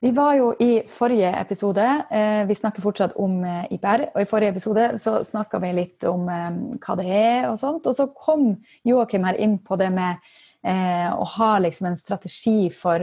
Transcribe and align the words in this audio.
Vi 0.00 0.10
var 0.12 0.34
jo 0.36 0.50
i 0.60 0.82
forrige 0.92 1.30
episode, 1.40 1.84
eh, 2.10 2.44
vi 2.44 2.54
snakker 2.54 2.84
fortsatt 2.84 3.14
om 3.16 3.38
eh, 3.44 3.64
IPR, 3.72 4.02
og 4.12 4.20
i 4.20 4.28
forrige 4.28 4.52
episode 4.52 4.88
så 5.00 5.22
snakka 5.24 5.56
vi 5.62 5.70
litt 5.72 6.04
om 6.04 6.26
eh, 6.28 6.58
hva 6.84 6.96
det 7.00 7.06
er 7.08 7.46
og 7.48 7.56
sånt. 7.60 7.88
Og 7.88 7.96
så 7.96 8.04
kom 8.12 8.50
Joakim 8.84 9.24
her 9.24 9.40
inn 9.40 9.56
på 9.58 9.78
det 9.80 9.92
med 9.96 10.34
å 10.66 11.22
ha 11.36 11.60
liksom 11.62 11.86
en 11.86 11.94
strategi 11.94 12.72
for, 12.74 12.98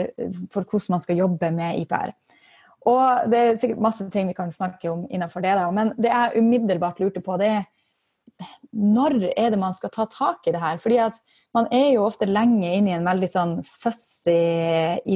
for, 0.52 0.66
hvordan 0.68 0.98
man 0.98 1.04
skal 1.06 1.16
jobbe 1.16 1.48
med 1.56 1.78
IPR. 1.80 2.12
Og 2.92 3.30
det 3.32 3.40
er 3.40 3.60
sikkert 3.62 3.80
masse 3.86 4.04
ting 4.12 4.28
vi 4.28 4.36
kan 4.36 4.52
snakke 4.52 4.90
om 4.92 5.06
innenfor 5.08 5.46
det, 5.46 5.54
da, 5.56 5.70
men 5.72 5.94
det 5.96 6.12
jeg 6.12 6.44
umiddelbart 6.44 7.00
lurte 7.00 7.24
på, 7.24 7.38
det 7.40 7.48
er 7.54 7.62
når 8.76 9.16
er 9.32 9.54
det 9.54 9.62
man 9.62 9.78
skal 9.78 9.94
ta 9.96 10.10
tak 10.12 10.44
i 10.44 10.52
det 10.52 10.60
her? 10.60 10.82
Fordi 10.82 11.00
at 11.06 11.22
man 11.56 11.70
er 11.72 11.94
jo 11.94 12.04
ofte 12.04 12.28
lenge 12.28 12.68
inne 12.68 12.92
i 12.92 12.98
en 12.98 13.08
veldig 13.08 13.32
sånn 13.32 13.56
fussy 13.64 14.36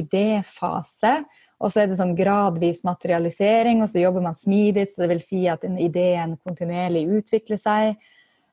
idéfase. 0.00 1.18
Og 1.58 1.72
så 1.72 1.82
er 1.82 1.88
det 1.90 1.98
sånn 1.98 2.14
gradvis 2.18 2.84
materialisering, 2.86 3.82
og 3.82 3.90
så 3.90 4.02
jobber 4.02 4.22
man 4.28 4.36
smidig. 4.38 4.86
Så 4.90 5.02
det 5.02 5.08
vil 5.10 5.22
si 5.22 5.40
at 5.50 5.66
ideen 5.66 6.36
kontinuerlig 6.46 7.06
utvikler 7.18 7.58
seg. 7.58 7.98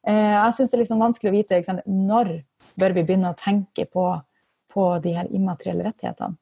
Eh, 0.05 0.31
jeg 0.33 0.55
syns 0.57 0.71
det 0.71 0.79
er 0.79 0.83
liksom 0.83 1.03
vanskelig 1.03 1.31
å 1.31 1.35
vite 1.35 1.59
liksom, 1.61 1.83
når 1.85 2.33
bør 2.81 2.95
vi 2.97 3.03
begynne 3.05 3.33
å 3.33 3.37
tenke 3.37 3.85
på, 3.89 4.07
på 4.73 4.87
de 5.05 5.13
her 5.17 5.29
immaterielle 5.33 5.85
rettighetene. 5.87 6.37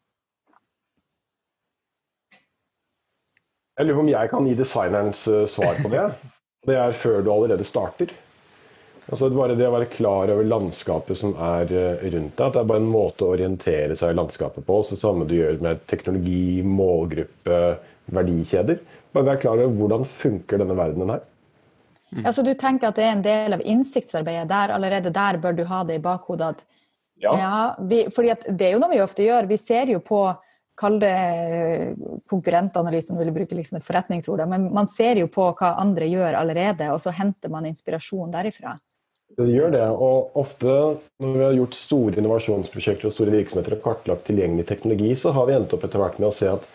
Jeg 3.73 3.88
lurer 3.88 3.98
på 3.98 4.04
om 4.04 4.12
jeg 4.12 4.30
kan 4.30 4.48
gi 4.48 4.55
designerens 4.57 5.27
eh, 5.32 5.45
svar 5.49 5.80
på 5.82 5.91
det. 5.93 6.07
Det 6.63 6.77
er 6.80 6.93
før 6.95 7.18
du 7.20 7.27
allerede 7.27 7.66
starter. 7.68 8.13
Altså 9.12 9.27
bare 9.34 9.57
det 9.59 9.67
å 9.67 9.73
være 9.73 9.89
klar 9.91 10.31
over 10.31 10.48
landskapet 10.48 11.20
som 11.20 11.34
er 11.35 11.71
eh, 11.75 12.05
rundt 12.13 12.38
deg. 12.38 12.45
At 12.45 12.55
det 12.55 12.62
er 12.62 12.70
bare 12.70 12.84
en 12.84 12.91
måte 12.91 13.26
å 13.26 13.34
orientere 13.35 13.98
seg 13.99 14.13
i 14.13 14.17
landskapet 14.20 14.66
på. 14.67 14.79
Så 14.88 14.98
samme 14.99 15.27
du 15.27 15.35
gjør 15.35 15.59
med 15.66 15.84
teknologi, 15.91 16.63
målgruppe, 16.63 17.60
verdikjeder. 18.15 18.79
Bare 19.13 19.29
vær 19.32 19.41
klar 19.43 19.60
over 19.60 19.76
hvordan 19.79 20.07
funker 20.07 20.62
denne 20.62 20.77
verdenen 20.79 21.18
her. 21.18 21.27
Mm. 22.13 22.23
Altså, 22.29 22.45
du 22.45 22.54
tenker 22.54 22.91
at 22.91 22.99
det 22.99 23.05
er 23.07 23.15
en 23.18 23.26
del 23.26 23.57
av 23.57 23.65
innsiktsarbeidet 23.73 24.48
der? 24.51 24.76
Allerede 24.77 25.12
der 25.13 25.41
bør 25.41 25.57
du 25.57 25.65
ha 25.67 25.84
det 25.88 25.99
i 25.99 26.04
bakhodet? 26.04 26.54
at 26.54 26.65
ja. 27.23 27.35
ja 27.40 27.60
vi, 27.79 28.05
fordi 28.13 28.34
det 28.49 28.70
er 28.70 28.76
jo 28.76 28.82
noe 28.84 28.93
vi 28.93 29.04
ofte 29.04 29.26
gjør. 29.26 29.49
Vi 29.51 29.60
ser 29.62 29.91
jo 29.91 30.01
på 30.05 30.26
Kall 30.73 30.95
det 30.98 31.93
konkurrentanalyse, 32.32 33.13
om 33.13 33.20
du 33.20 33.27
vil 33.27 33.35
bruke 33.35 33.54
liksom 33.54 33.77
et 33.77 33.85
forretningsord. 33.85 34.41
Men 34.49 34.71
man 34.73 34.88
ser 34.90 35.20
jo 35.21 35.27
på 35.29 35.51
hva 35.60 35.76
andre 35.77 36.07
gjør 36.10 36.40
allerede, 36.40 36.88
og 36.90 36.98
så 37.01 37.13
henter 37.13 37.51
man 37.54 37.67
inspirasjon 37.70 38.34
derifra. 38.34 38.73
Det 39.37 39.49
gjør 39.49 39.71
det. 39.73 39.85
Og 39.91 40.37
ofte 40.39 40.73
når 41.23 41.37
vi 41.37 41.45
har 41.45 41.57
gjort 41.57 41.77
store 41.77 42.20
innovasjonsprosjekter 42.21 43.09
og 43.09 43.15
store 43.15 43.35
virksomheter 43.35 43.77
og 43.77 43.85
kartlagt 43.85 44.27
tilgjengelig 44.29 44.67
teknologi, 44.70 45.13
så 45.20 45.34
har 45.35 45.49
vi 45.49 45.55
endt 45.57 45.73
opp 45.76 45.85
etter 45.87 46.01
hvert 46.01 46.20
med 46.21 46.29
å 46.29 46.35
se 46.35 46.51
at 46.51 46.67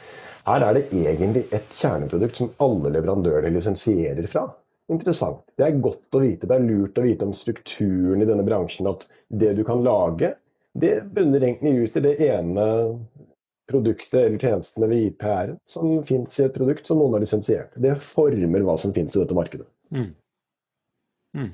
her 0.49 0.65
er 0.65 0.79
det 0.79 0.87
egentlig 0.97 1.45
et 1.53 1.77
kjerneprodukt 1.77 2.41
som 2.41 2.51
alle 2.65 2.93
leverandører 2.95 3.53
lisensierer 3.53 4.27
fra. 4.33 4.47
Interessant. 4.89 5.43
Det 5.61 5.67
er 5.67 5.81
godt 5.85 6.17
å 6.17 6.23
vite. 6.23 6.49
Det 6.49 6.57
er 6.57 6.65
lurt 6.65 6.99
å 6.99 7.05
vite 7.05 7.27
om 7.29 7.35
strukturen 7.37 8.25
i 8.25 8.29
denne 8.29 8.47
bransjen. 8.47 8.89
At 8.89 9.05
det 9.29 9.53
du 9.59 9.65
kan 9.69 9.85
lage, 9.85 10.33
det 10.73 10.95
bunner 11.13 11.45
egentlig 11.45 11.75
ut 11.85 11.99
i 12.01 12.05
det 12.07 12.15
ene 12.25 12.69
produktet 13.69 14.17
eller 14.23 14.41
tjenesten 14.41 14.87
eller 14.87 14.97
IPR-en 14.97 15.59
som 15.69 15.99
fins 16.09 16.39
i 16.41 16.47
et 16.47 16.55
produkt 16.55 16.89
som 16.89 17.01
noen 17.01 17.19
har 17.19 17.25
lisensiert. 17.27 17.77
Det 17.77 17.99
former 18.01 18.65
hva 18.65 18.79
som 18.81 18.95
fins 18.97 19.17
i 19.17 19.21
dette 19.21 19.37
markedet. 19.37 19.69
Mm. 19.93 20.15
Mm. 21.37 21.51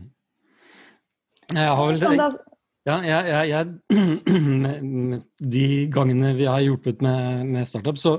Jeg 1.52 1.76
har 1.76 1.88
vel 1.90 2.36
ja, 2.84 2.98
jeg, 3.00 3.28
jeg, 3.30 3.48
jeg, 3.48 5.20
De 5.54 5.68
gangene 5.92 6.34
vi 6.36 6.44
har 6.44 6.60
hjulpet 6.60 7.00
med, 7.04 7.46
med 7.48 7.68
startup, 7.68 7.96
så, 8.00 8.12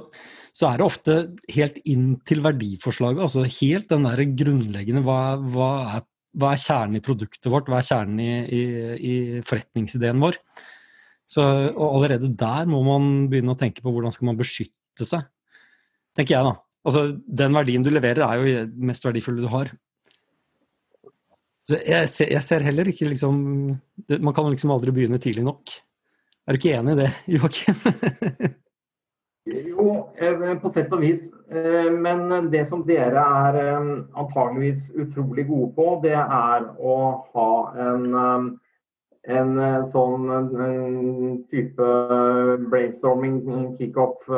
så, 0.50 0.72
er 0.72 0.82
det 0.82 0.88
ofte 0.88 1.18
helt 1.54 1.78
inn 1.86 2.16
til 2.26 2.42
verdiforslaget. 2.46 3.22
Altså 3.28 3.46
helt 3.60 3.92
den 3.94 4.08
der 4.08 4.24
grunnleggende 4.42 5.04
hva, 5.06 5.20
hva, 5.54 5.70
er, 5.98 6.08
hva 6.42 6.56
er 6.56 6.64
kjernen 6.64 6.98
i 6.98 7.04
produktet 7.06 7.52
vårt, 7.54 7.70
hva 7.70 7.78
er 7.78 7.90
kjernen 7.92 8.24
i, 8.26 8.32
i, 8.42 8.64
i 8.98 9.14
forretningsideen 9.46 10.26
vår. 10.26 10.42
Så, 11.30 11.46
og 11.46 11.86
allerede 12.00 12.34
der 12.38 12.66
må 12.70 12.82
man 12.86 13.30
begynne 13.30 13.54
å 13.54 13.60
tenke 13.60 13.86
på 13.86 13.94
hvordan 13.94 14.14
skal 14.14 14.32
man 14.32 14.42
beskytte 14.42 15.06
seg, 15.06 15.30
tenker 16.18 16.40
jeg 16.40 16.50
da. 16.50 16.58
Altså, 16.86 17.08
Den 17.26 17.54
verdien 17.54 17.86
du 17.86 17.94
leverer 17.94 18.26
er 18.26 18.42
jo 18.42 18.66
mest 18.90 19.06
verdifulle 19.06 19.46
du 19.46 19.50
har. 19.54 19.70
Så 21.66 21.80
jeg 21.82 22.10
ser, 22.14 22.30
jeg 22.30 22.46
ser 22.46 22.66
heller 22.66 22.90
ikke 22.92 23.10
liksom 23.10 23.40
Man 24.22 24.36
kan 24.38 24.52
liksom 24.52 24.74
aldri 24.76 24.94
begynne 24.94 25.18
tidlig 25.22 25.46
nok. 25.48 25.74
Er 26.46 26.54
du 26.54 26.62
ikke 26.62 26.76
enig 26.78 26.94
i 26.94 27.00
det, 27.00 27.10
Joakim? 27.34 27.80
jo, 29.72 29.86
eh, 30.18 30.44
på 30.62 30.70
sett 30.70 30.94
og 30.94 31.02
vis. 31.02 31.32
Eh, 31.50 31.90
men 31.90 32.52
det 32.54 32.68
som 32.70 32.84
dere 32.86 33.24
er 33.48 33.58
eh, 33.64 33.88
antageligvis 34.14 34.92
utrolig 34.94 35.48
gode 35.50 35.72
på, 35.74 35.88
det 36.04 36.14
er 36.20 36.68
å 36.78 36.98
ha 37.34 37.50
en, 37.88 38.06
en 39.26 39.58
sånn 39.90 40.30
en 40.38 41.42
type 41.50 41.90
brainstorming 42.70 43.42
kickoff 43.80 44.30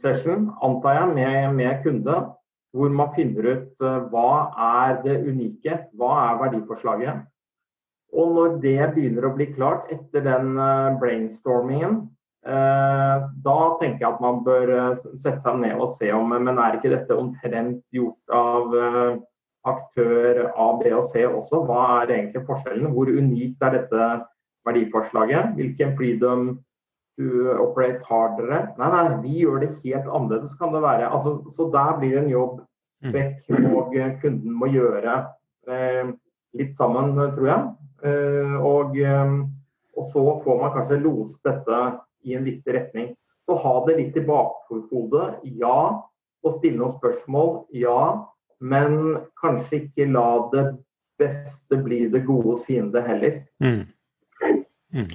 session, 0.00 0.48
antar 0.64 0.96
jeg, 0.96 1.12
med, 1.14 1.54
med 1.60 1.84
kunde 1.84 2.16
hvor 2.76 2.92
man 2.92 3.12
finner 3.16 3.48
ut 3.54 3.82
uh, 3.84 4.04
hva 4.12 4.30
er 4.84 5.00
det 5.04 5.16
unike, 5.24 5.80
hva 5.96 6.12
er 6.26 6.38
verdiforslaget. 6.42 7.24
Og 8.18 8.36
når 8.36 8.60
det 8.62 8.92
begynner 8.94 9.28
å 9.28 9.34
bli 9.36 9.50
klart 9.52 9.90
etter 9.92 10.24
den 10.24 10.54
uh, 10.60 10.94
brainstormingen, 11.00 12.02
uh, 12.48 13.16
da 13.44 13.58
tenker 13.80 14.04
jeg 14.04 14.10
at 14.10 14.22
man 14.24 14.44
bør 14.46 14.74
sette 14.96 15.40
seg 15.44 15.58
ned 15.64 15.80
og 15.80 15.92
se 15.96 16.12
om 16.14 16.32
Men 16.32 16.56
er 16.56 16.78
ikke 16.78 16.92
dette 16.94 17.16
omtrent 17.16 17.82
gjort 17.94 18.36
av 18.36 18.78
aktør 19.68 20.46
A, 20.54 20.68
B 20.78 20.92
og 20.94 21.04
C 21.10 21.24
også? 21.26 21.64
Hva 21.68 21.82
er 22.02 22.14
egentlig 22.14 22.46
forskjellen? 22.48 22.92
Hvor 22.94 23.10
unikt 23.10 23.64
er 23.64 23.80
dette 23.80 24.08
verdiforslaget? 24.68 25.54
Hvilken 25.58 25.96
freedom 25.98 26.48
to 27.18 27.50
operate 27.58 28.04
hardere. 28.06 28.62
Nei, 28.78 28.88
nei, 28.94 29.18
vi 29.24 29.34
gjør 29.42 29.64
det 29.64 29.74
helt 29.82 30.06
annerledes, 30.06 30.54
kan 30.58 30.72
det 30.74 30.84
være. 30.84 31.10
Altså, 31.10 31.40
så 31.54 31.66
der 31.74 31.98
blir 31.98 32.14
det 32.14 32.24
en 32.24 32.32
jobb 32.32 32.60
mm. 33.04 33.12
Beck 33.14 33.48
og 33.74 33.96
kunden 34.22 34.54
må 34.54 34.70
gjøre 34.70 35.16
eh, 35.68 36.12
litt 36.58 36.78
sammen, 36.78 37.14
tror 37.34 37.50
jeg. 37.50 37.68
Eh, 38.06 38.56
og, 38.62 38.98
eh, 39.02 39.34
og, 39.96 40.04
så 40.12 40.24
får 40.44 40.60
man 40.62 40.74
kanskje 40.76 41.00
lost 41.02 41.42
dette 41.46 41.82
i 42.26 42.38
en 42.38 42.46
viktig 42.46 42.74
retning. 42.74 43.12
Så 43.48 43.56
ha 43.64 43.74
det 43.86 43.98
litt 43.98 44.18
i 44.20 44.26
bakhodet, 44.26 45.28
ja. 45.58 45.78
Og 46.46 46.54
stille 46.54 46.78
noen 46.78 46.94
spørsmål, 46.94 47.54
ja. 47.74 48.00
Men 48.58 49.18
kanskje 49.40 49.84
ikke 49.84 50.10
la 50.10 50.28
det 50.54 50.66
beste 51.18 51.78
bli 51.82 52.04
det 52.12 52.22
godes 52.26 52.66
fiende 52.68 53.02
heller. 53.02 53.40
Mm. 53.62 53.86
Mm. 54.94 55.08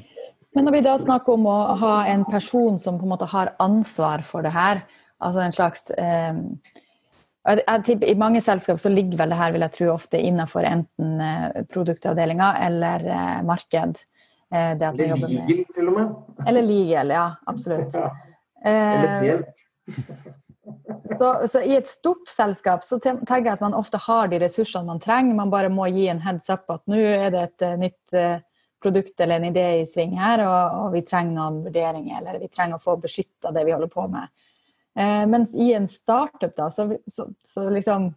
Men 0.54 0.68
når 0.68 0.76
vi 0.76 0.84
da 0.86 0.94
snakker 1.02 1.34
om 1.34 1.48
å 1.50 1.58
ha 1.82 1.94
en 2.10 2.24
person 2.30 2.78
som 2.80 3.00
på 3.00 3.08
en 3.08 3.14
måte 3.16 3.30
har 3.32 3.56
ansvar 3.64 4.22
for 4.26 4.46
det 4.46 4.54
her, 4.54 4.84
altså 5.24 5.42
en 5.42 5.56
slags 5.56 5.90
eh, 5.98 6.34
tipper 7.86 8.10
I 8.12 8.16
mange 8.20 8.42
selskap 8.42 8.80
så 8.80 8.92
ligger 8.94 9.18
vel 9.18 9.34
det 9.34 9.40
her 9.40 9.56
vil 9.56 9.66
jeg 9.66 9.76
tro, 9.78 9.90
ofte 9.96 10.22
innenfor 10.22 10.68
enten 10.68 11.22
eh, 11.22 11.64
produktavdelinga 11.74 12.54
eller 12.68 13.08
eh, 13.08 13.40
marked. 13.48 14.04
Eh, 14.54 14.72
eller 14.72 14.94
legal, 15.00 15.66
til 15.74 15.90
og 15.90 15.98
med. 15.98 16.14
Eller 16.48 16.70
legal, 16.70 17.18
ja. 17.18 17.28
Absolutt. 17.46 18.00
Ja. 18.64 18.72
Eller 18.72 19.10
helt. 19.20 19.64
så, 21.20 21.34
så, 21.52 21.60
i 21.68 21.74
et 21.76 21.90
stort 21.92 22.30
selskap 22.32 22.86
så 22.88 22.96
tenker 23.04 23.42
jeg 23.42 23.58
at 23.58 23.64
man 23.66 23.76
ofte 23.76 24.00
har 24.00 24.30
de 24.32 24.40
ressursene 24.40 24.88
man 24.88 25.02
trenger. 25.04 25.36
Man 25.36 25.52
bare 25.52 25.68
må 25.68 25.90
gi 25.92 26.06
en 26.08 26.22
heads 26.24 26.48
up 26.48 26.72
at 26.72 26.80
nå 26.88 26.96
er 26.96 27.34
det 27.34 27.42
et 27.50 27.66
nytt 27.82 28.16
produkt 28.84 29.20
eller 29.24 29.40
en 29.40 29.50
idé 29.50 29.66
i 29.82 29.86
sving 29.90 30.18
her, 30.20 30.44
og, 30.46 30.80
og, 30.80 30.88
vi 30.94 31.04
trenger 31.08 31.38
noen 31.38 31.62
vurderinger, 31.68 32.20
eller 32.20 32.42
vi 32.42 32.50
trenger 32.52 32.80
å 32.80 32.84
få 32.84 32.98
beskytta 33.02 33.54
det 33.56 33.64
vi 33.68 33.76
holder 33.76 33.92
på 33.92 34.08
med. 34.12 34.32
Eh, 34.96 35.24
mens 35.30 35.56
i 35.56 35.72
en 35.74 35.88
startup, 35.90 36.54
da, 36.58 36.70
så, 36.72 36.90
så, 37.08 37.30
så, 37.50 37.70
liksom 37.74 38.12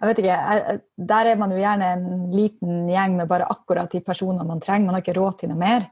Jeg 0.00 0.08
vet 0.08 0.20
ikke, 0.22 0.74
der 1.12 1.28
er 1.28 1.36
man 1.36 1.50
jo 1.52 1.58
gjerne 1.60 1.88
en 1.92 2.04
liten 2.32 2.86
gjeng 2.88 3.18
med 3.18 3.28
bare 3.28 3.48
akkurat 3.52 3.92
de 3.92 4.00
personene 4.00 4.46
man 4.48 4.62
trenger. 4.64 4.86
Man 4.86 4.96
har 4.96 5.02
ikke 5.04 5.16
råd 5.18 5.34
til 5.42 5.50
noe 5.50 5.60
mer. 5.60 5.90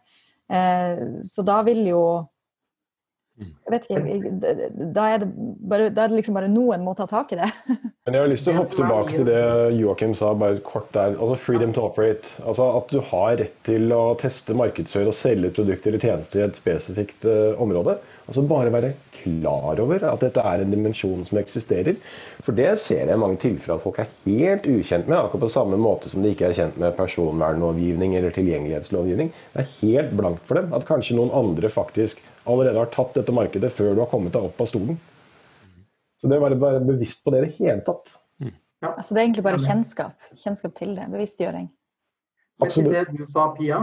Eh, 0.48 1.02
så 1.28 1.44
da 1.44 1.58
vil 1.66 1.82
jo 1.90 2.00
ikke, 3.38 4.32
Da 4.94 5.04
er 5.12 5.22
det, 5.22 5.28
bare, 5.70 5.88
da 5.94 6.04
er 6.04 6.10
det 6.10 6.18
liksom 6.18 6.38
bare 6.38 6.50
noen 6.50 6.82
må 6.84 6.94
ta 6.98 7.06
tak 7.10 7.32
i 7.34 7.38
det. 7.40 7.48
Men 8.06 8.16
Jeg 8.16 8.22
har 8.24 8.30
lyst 8.32 8.48
til 8.48 8.56
å 8.56 8.62
hoppe 8.62 8.78
tilbake 8.78 9.14
til 9.14 9.26
det 9.28 9.42
Joakim 9.78 10.14
sa 10.16 10.32
bare 10.38 10.60
kort 10.64 10.88
der. 10.96 11.16
altså 11.18 11.38
Freedom 11.44 11.74
to 11.76 11.84
operate. 11.86 12.34
altså 12.44 12.70
At 12.78 12.92
du 12.94 13.02
har 13.10 13.36
rett 13.40 13.58
til 13.68 13.92
å 13.94 14.02
teste, 14.20 14.56
markedsføre 14.58 15.12
og 15.12 15.16
selge 15.16 15.52
produkter 15.58 15.92
eller 15.92 16.06
tjenester 16.06 16.42
i 16.42 16.46
et 16.48 16.58
spesifikt 16.58 17.28
uh, 17.28 17.52
område. 17.62 17.98
Altså 18.28 18.44
Bare 18.48 18.72
være 18.72 18.92
klar 19.18 19.80
over 19.82 20.04
at 20.04 20.22
dette 20.22 20.42
er 20.44 20.62
en 20.62 20.72
dimensjon 20.72 21.24
som 21.26 21.40
eksisterer. 21.40 21.96
For 22.44 22.56
det 22.56 22.70
ser 22.82 23.10
jeg 23.10 23.20
mange 23.20 23.40
tilfeller 23.42 23.78
at 23.78 23.84
folk 23.84 24.00
er 24.02 24.10
helt 24.26 24.68
ukjent 24.68 25.08
med. 25.08 25.18
Akkurat 25.18 25.46
på 25.46 25.52
samme 25.52 25.80
måte 25.80 26.12
som 26.12 26.22
de 26.22 26.32
ikke 26.34 26.50
er 26.50 26.56
kjent 26.56 26.78
med 26.80 26.96
personvernlovgivning 26.98 28.16
eller 28.18 28.34
tilgjengelighetslovgivning. 28.36 29.32
Det 29.54 29.64
er 29.64 29.72
helt 29.80 30.16
blankt 30.20 30.44
for 30.48 30.60
dem 30.60 30.76
at 30.76 30.86
kanskje 30.88 31.18
noen 31.18 31.34
andre 31.34 31.72
faktisk 31.72 32.22
allerede 32.48 32.78
har 32.78 32.92
tatt 32.94 33.16
dette 33.18 33.34
markedet 33.34 33.72
før 33.74 33.94
du 33.94 34.04
har 34.04 34.12
kommet 34.12 34.36
deg 34.36 34.48
opp 34.48 34.60
av 34.62 34.70
stolen. 34.70 35.00
Så 36.18 36.30
det 36.30 36.38
å 36.40 36.44
være 36.44 36.82
bevisst 36.86 37.24
på 37.24 37.32
det 37.34 37.42
i 37.42 37.46
det 37.46 37.54
hele 37.60 37.82
tatt. 37.86 38.12
Mm. 38.42 38.54
Ja. 38.82 38.92
Altså 38.94 39.14
det 39.14 39.20
er 39.20 39.28
egentlig 39.28 39.46
bare 39.46 39.62
kjennskap. 39.62 40.30
Kjennskap 40.34 40.74
til 40.78 40.94
det. 40.98 41.06
Bevisstgjøring. 41.12 41.68
Absolutt. 42.64 42.94
Det 42.94 43.20
du 43.20 43.26
sa, 43.28 43.52
Pia. 43.54 43.82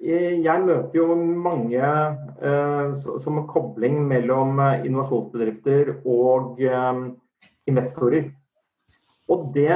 Jeg 0.00 0.62
møter 0.64 0.96
jo 0.96 1.14
mange 1.14 1.80
eh, 1.84 2.92
som 2.96 3.36
en 3.36 3.48
kobling 3.50 3.98
mellom 4.08 4.60
eh, 4.64 4.86
innovasjonsbedrifter 4.88 5.90
og 6.08 6.62
eh, 6.64 7.02
investorer. 7.68 8.30
Og 9.28 9.50
det, 9.54 9.74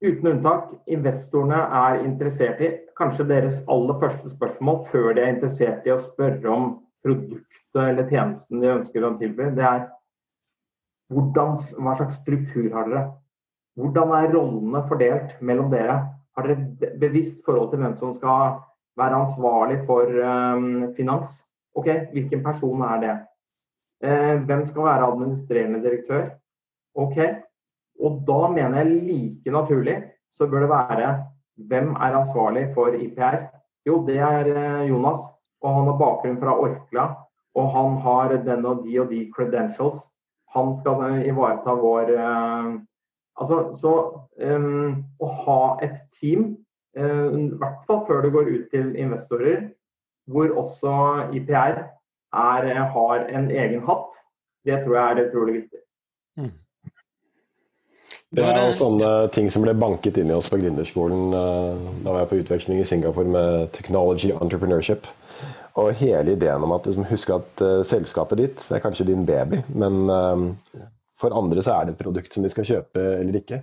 uten 0.00 0.30
unntak, 0.32 0.72
investorene 0.88 1.60
er 1.82 2.00
interessert 2.00 2.62
i, 2.64 2.70
kanskje 2.96 3.28
deres 3.28 3.60
aller 3.68 3.98
første 4.00 4.32
spørsmål 4.32 4.80
før 4.88 5.12
de 5.12 5.26
er 5.26 5.34
interessert 5.34 5.84
i 5.86 5.92
å 5.92 6.00
spørre 6.00 6.54
om 6.54 6.70
produktet 7.04 7.82
eller 7.84 8.08
tjenesten 8.08 8.64
de 8.64 8.72
ønsker 8.72 9.04
å 9.04 9.12
tilby, 9.20 9.52
det 9.54 9.66
er 9.68 9.84
hvordan, 11.12 11.60
hva 11.80 11.94
slags 11.96 12.18
struktur 12.22 12.72
har 12.72 12.88
dere? 12.88 13.04
Hvordan 13.78 14.16
er 14.16 14.32
rollene 14.32 14.80
fordelt 14.88 15.36
mellom 15.44 15.70
dere? 15.72 16.00
Har 16.36 16.48
dere 16.48 16.56
et 16.56 16.98
bevisst 17.00 17.44
forhold 17.46 17.70
til 17.72 17.84
hvem 17.84 17.94
som 18.00 18.16
skal 18.16 18.58
være 18.98 19.22
ansvarlig 19.22 19.78
for 19.86 20.10
um, 20.26 20.94
finans? 20.96 21.42
Ok, 21.74 21.88
hvilken 22.12 22.42
person 22.42 22.82
er 22.82 23.00
det? 23.02 23.16
Eh, 24.02 24.36
hvem 24.46 24.66
skal 24.66 24.84
være 24.84 25.06
administrerende 25.12 25.82
direktør? 25.82 26.28
Ok, 26.94 27.16
og 28.00 28.22
da 28.26 28.48
mener 28.50 28.78
jeg 28.78 29.02
like 29.06 29.50
naturlig 29.50 29.96
så 30.38 30.46
bør 30.46 30.60
det 30.60 30.70
være 30.70 31.08
hvem 31.68 31.90
er 31.94 32.18
ansvarlig 32.18 32.68
for 32.74 32.94
IPR? 32.94 33.48
Jo, 33.86 34.04
det 34.06 34.18
er 34.18 34.50
eh, 34.52 34.88
Jonas, 34.88 35.18
og 35.62 35.74
han 35.74 35.90
har 35.90 35.98
bakgrunn 35.98 36.38
fra 36.38 36.54
Orkla. 36.54 37.08
Og 37.58 37.72
han 37.74 37.96
har 38.04 38.36
den 38.46 38.66
og 38.66 38.84
de 38.84 39.00
og 39.00 39.10
de 39.10 39.24
credentials 39.34 40.10
han 40.54 40.70
skal 40.74 41.26
ivareta 41.26 41.74
vår 41.74 42.14
eh, 42.14 42.78
Altså, 43.38 43.58
så 43.78 43.90
um, 44.42 44.96
å 45.22 45.26
ha 45.44 45.60
et 45.86 45.98
team, 46.10 46.56
i 47.34 47.48
hvert 47.60 47.82
fall 47.88 48.04
før 48.08 48.24
det 48.24 48.32
går 48.34 48.52
ut 48.54 48.70
til 48.72 48.94
investorer, 48.96 49.68
hvor 50.28 50.52
også 50.60 50.94
IPR 51.36 51.82
er, 52.36 52.72
har 52.94 53.28
en 53.28 53.50
egen 53.50 53.84
hatt, 53.88 54.16
det 54.68 54.82
tror 54.84 54.98
jeg 54.98 55.04
er 55.12 55.28
utrolig 55.28 55.54
viktig. 55.62 55.84
Mm. 56.38 56.56
Det 58.36 58.44
er 58.44 58.58
jo 58.60 58.74
sånne 58.76 59.10
ting 59.32 59.48
som 59.48 59.64
ble 59.64 59.72
banket 59.72 60.18
inn 60.20 60.28
i 60.28 60.36
oss 60.36 60.50
på 60.52 60.58
Gründerskolen 60.60 61.30
da 61.32 62.10
var 62.10 62.18
jeg 62.20 62.28
på 62.28 62.40
utveksling 62.42 62.82
i 62.82 62.84
Singapore 62.84 63.32
med 63.32 63.70
Technology 63.72 64.34
Entrepreneurship. 64.36 65.08
Og 65.78 65.94
hele 65.96 66.34
ideen 66.34 66.64
om 66.66 66.74
at 66.74 66.86
liksom, 66.88 67.06
husk 67.08 67.32
at 67.34 67.62
uh, 67.64 67.80
selskapet 67.86 68.40
ditt 68.40 68.62
det 68.66 68.78
er 68.78 68.84
kanskje 68.84 69.08
din 69.08 69.24
baby, 69.28 69.62
men 69.70 70.10
uh, 70.10 70.84
for 71.18 71.34
andre 71.36 71.62
så 71.64 71.76
er 71.76 71.88
det 71.88 71.96
et 71.96 72.02
produkt 72.02 72.34
som 72.34 72.44
de 72.44 72.50
skal 72.52 72.66
kjøpe 72.66 73.04
eller 73.20 73.40
ikke. 73.40 73.62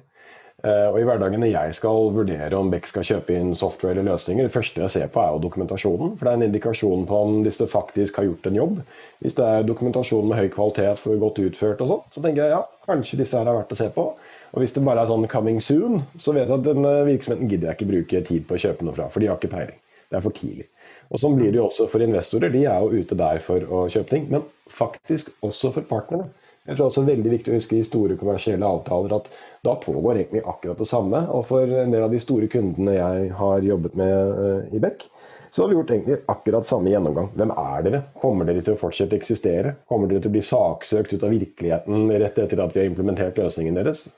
Uh, 0.64 0.88
og 0.88 0.98
i 0.98 1.04
hverdagen 1.06 1.44
når 1.44 1.52
jeg 1.52 1.74
skal 1.78 2.14
vurdere 2.16 2.58
om 2.58 2.70
Beck 2.72 2.88
skal 2.90 3.04
kjøpe 3.06 3.36
inn 3.36 3.52
software 3.60 3.92
eller 3.94 4.08
løsninger, 4.08 4.48
det 4.48 4.54
første 4.54 4.82
jeg 4.82 4.94
ser 4.94 5.10
på 5.14 5.20
er 5.22 5.34
jo 5.36 5.42
dokumentasjonen. 5.44 6.16
For 6.16 6.26
det 6.26 6.32
er 6.32 6.40
en 6.40 6.46
indikasjon 6.48 7.04
på 7.10 7.20
om 7.28 7.42
disse 7.46 7.68
faktisk 7.70 8.18
har 8.18 8.30
gjort 8.30 8.48
en 8.50 8.58
jobb. 8.62 8.80
Hvis 9.22 9.38
det 9.38 9.46
er 9.46 9.68
dokumentasjon 9.68 10.26
med 10.30 10.40
høy 10.40 10.48
kvalitet 10.56 11.02
for 11.04 11.22
godt 11.22 11.44
utført 11.44 11.84
og 11.86 11.92
sånn, 11.92 12.06
så 12.16 12.24
tenker 12.24 12.46
jeg 12.46 12.56
ja, 12.56 12.64
kanskje 12.88 13.20
disse 13.22 13.38
her 13.38 13.52
er 13.52 13.60
verdt 13.60 13.76
å 13.76 13.80
se 13.84 13.92
på. 13.94 14.08
Og 14.56 14.64
hvis 14.64 14.74
det 14.74 14.86
bare 14.88 15.04
er 15.04 15.12
sånn 15.12 15.28
'coming 15.28 15.60
soon', 15.60 16.06
så 16.18 16.34
vet 16.34 16.48
jeg 16.48 16.58
at 16.58 16.70
denne 16.70 16.94
virksomheten 17.12 17.52
gidder 17.52 17.70
jeg 17.70 17.78
ikke 17.78 17.92
bruke 17.92 18.24
tid 18.32 18.48
på 18.48 18.56
å 18.56 18.64
kjøpe 18.64 18.88
noe 18.88 18.96
fra, 18.96 19.10
for 19.12 19.20
de 19.20 19.28
har 19.28 19.38
ikke 19.38 19.52
peiling. 19.52 19.78
Det 20.10 20.18
er 20.18 20.24
for 20.24 20.38
tidlig. 20.38 20.70
Og 21.12 21.22
Sånn 21.22 21.36
blir 21.38 21.52
det 21.52 21.60
jo 21.60 21.68
også 21.68 21.88
for 21.92 22.02
investorer. 22.02 22.50
De 22.54 22.64
er 22.66 22.82
jo 22.82 23.04
ute 23.04 23.18
der 23.20 23.42
for 23.44 23.62
å 23.70 23.86
kjøpe 23.92 24.10
ting. 24.10 24.26
Men 24.32 24.46
faktisk 24.72 25.30
også 25.46 25.74
for 25.76 25.86
partnerne. 25.90 26.32
Jeg 26.66 26.78
tror 26.78 26.90
også 26.90 27.06
veldig 27.06 27.30
viktig 27.30 27.52
å 27.54 27.58
huske 27.60 27.78
i 27.78 27.86
store 27.86 28.18
kommersielle 28.18 28.66
avtaler 28.66 29.14
at 29.20 29.28
da 29.66 29.76
pågår 29.82 30.18
egentlig 30.18 30.42
akkurat 30.50 30.80
det 30.82 30.88
samme. 30.90 31.22
Og 31.30 31.46
for 31.52 31.70
en 31.70 31.94
del 31.94 32.06
av 32.08 32.14
de 32.14 32.22
store 32.22 32.50
kundene 32.50 32.98
jeg 32.98 33.30
har 33.38 33.68
jobbet 33.68 33.98
med 34.00 34.40
uh, 34.40 34.74
i 34.74 34.82
Beck, 34.82 35.06
så 35.54 35.64
har 35.64 35.70
vi 35.70 35.78
gjort 35.78 35.94
egentlig 35.94 36.18
akkurat 36.32 36.68
samme 36.68 36.90
gjennomgang. 36.92 37.30
Hvem 37.38 37.54
er 37.54 37.86
dere? 37.86 38.02
Kommer 38.20 38.50
dere 38.50 38.66
til 38.66 38.74
å 38.74 38.82
fortsette 38.82 39.16
å 39.16 39.22
eksistere? 39.22 39.76
Kommer 39.88 40.10
dere 40.12 40.26
til 40.26 40.34
å 40.34 40.36
bli 40.36 40.44
saksøkt 40.44 41.14
ut 41.14 41.24
av 41.24 41.32
virkeligheten 41.32 42.10
rett 42.12 42.42
etter 42.44 42.64
at 42.66 42.76
vi 42.76 42.82
har 42.82 42.90
implementert 42.90 43.40
løsningen 43.40 43.78
deres? 43.78 44.10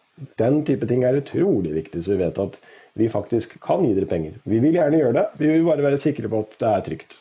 Den 0.42 0.64
type 0.66 0.88
ting 0.90 1.04
er 1.06 1.20
utrolig 1.20 1.76
viktig, 1.76 2.02
så 2.02 2.16
vi 2.16 2.24
vet 2.24 2.42
at 2.42 2.58
vi 2.98 3.12
faktisk 3.14 3.60
kan 3.62 3.86
gi 3.86 3.94
dere 3.94 4.10
penger. 4.10 4.40
Vi 4.50 4.64
vil 4.64 4.80
gjerne 4.80 5.04
gjøre 5.04 5.18
det, 5.20 5.28
vi 5.44 5.52
vil 5.52 5.68
bare 5.68 5.86
være 5.86 6.02
sikre 6.02 6.32
på 6.32 6.42
at 6.42 6.58
det 6.64 6.72
er 6.72 6.86
trygt. 6.88 7.20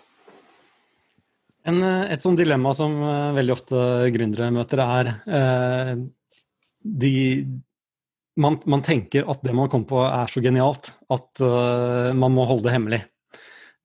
En, 1.67 1.83
eh, 1.83 2.13
et 2.15 2.23
sånt 2.23 2.39
dilemma 2.39 2.73
som 2.77 2.95
eh, 3.03 3.35
veldig 3.41 3.55
ofte 3.57 3.81
gründere 4.15 4.53
møter, 4.55 4.83
er 4.85 5.11
eh, 5.27 5.93
de, 6.87 7.17
man, 8.39 8.61
man, 8.71 8.85
tenker 8.87 9.27
at 9.27 9.43
det 9.45 9.55
man 9.57 9.71
kommer 9.73 9.89
på 9.91 10.01
er 10.07 10.31
så 10.31 10.43
genialt 10.45 10.93
at 11.11 11.43
uh, 11.43 12.13
man 12.15 12.35
må 12.37 12.45
holde 12.47 12.69
det 12.69 12.75
hemmelig. 12.77 13.03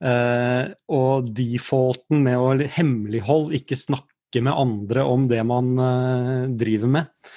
Uh, 0.02 0.70
og 0.92 1.32
defaulten 1.38 2.22
med 2.26 2.38
å 2.38 2.54
hemmelighold, 2.78 3.56
ikke 3.58 3.80
snakke 3.80 4.44
med 4.44 4.54
andre 4.54 5.06
om 5.08 5.26
det 5.32 5.42
man 5.48 5.74
uh, 5.80 6.50
driver 6.60 6.92
med, 7.00 7.32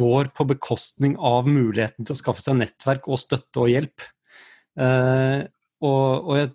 går 0.00 0.30
på 0.32 0.44
bekostning 0.48 1.18
av 1.20 1.44
muligheten 1.44 2.06
til 2.06 2.14
å 2.14 2.16
skaffe 2.16 2.40
seg 2.40 2.56
nettverk 2.56 3.10
og 3.12 3.20
støtte 3.20 3.60
og 3.60 3.68
hjelp. 3.68 4.06
Og, 4.80 6.08
og 6.14 6.38
jeg, 6.38 6.48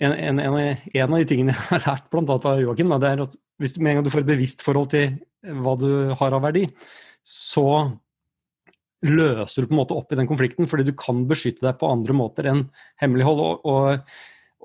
en, 0.00 0.12
en, 0.12 0.38
en, 0.40 0.58
en, 0.60 1.06
av 1.06 1.18
de 1.18 1.28
tingene 1.28 1.54
jeg 1.54 1.68
har 1.70 1.86
lært 1.86 2.06
bl.a. 2.12 2.36
av 2.36 2.62
Joakim, 2.62 2.94
det 3.02 3.10
er 3.10 3.24
at 3.26 3.36
hvis 3.60 3.74
du 3.76 3.82
med 3.82 3.92
en 3.92 4.00
gang 4.00 4.06
du 4.06 4.12
får 4.12 4.24
et 4.24 4.32
bevisst 4.32 4.64
forhold 4.64 4.92
til 4.94 5.18
hva 5.60 5.74
du 5.80 5.90
har 6.16 6.36
av 6.36 6.44
verdi, 6.44 6.66
så 7.26 7.90
løser 9.06 9.64
du 9.64 9.70
på 9.70 9.76
en 9.76 9.80
måte 9.80 9.96
opp 9.96 10.12
i 10.12 10.18
den 10.18 10.28
konflikten, 10.28 10.68
fordi 10.68 10.84
du 10.88 10.92
kan 10.96 11.24
beskytte 11.28 11.64
deg 11.64 11.78
på 11.80 11.88
andre 11.88 12.16
måter 12.16 12.50
enn 12.50 12.66
hemmelighold. 13.00 13.40
Og, 13.40 13.70
og, 13.70 14.18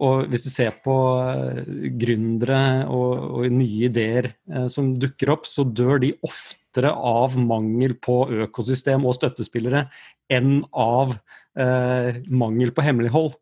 og 0.05 0.25
hvis 0.31 0.43
du 0.47 0.49
ser 0.51 0.75
på 0.83 0.95
uh, 1.23 1.61
gründere 1.99 2.59
og, 2.91 3.13
og, 3.39 3.47
nye 3.51 3.87
ideer 3.87 4.33
eh, 4.51 4.67
som 4.71 4.91
dukker 4.99 5.31
opp, 5.37 5.47
så 5.47 5.63
dør 5.63 6.01
de 6.03 6.11
oftere 6.27 6.91
av 6.91 7.37
mangel 7.39 7.95
på 8.03 8.25
økosystem 8.43 9.07
og 9.07 9.15
støttespillere 9.15 9.85
enn 10.31 10.65
av 10.71 11.15
eh, 11.55 12.19
mangel 12.27 12.75
på 12.75 12.83
hemmelighold. 12.83 13.37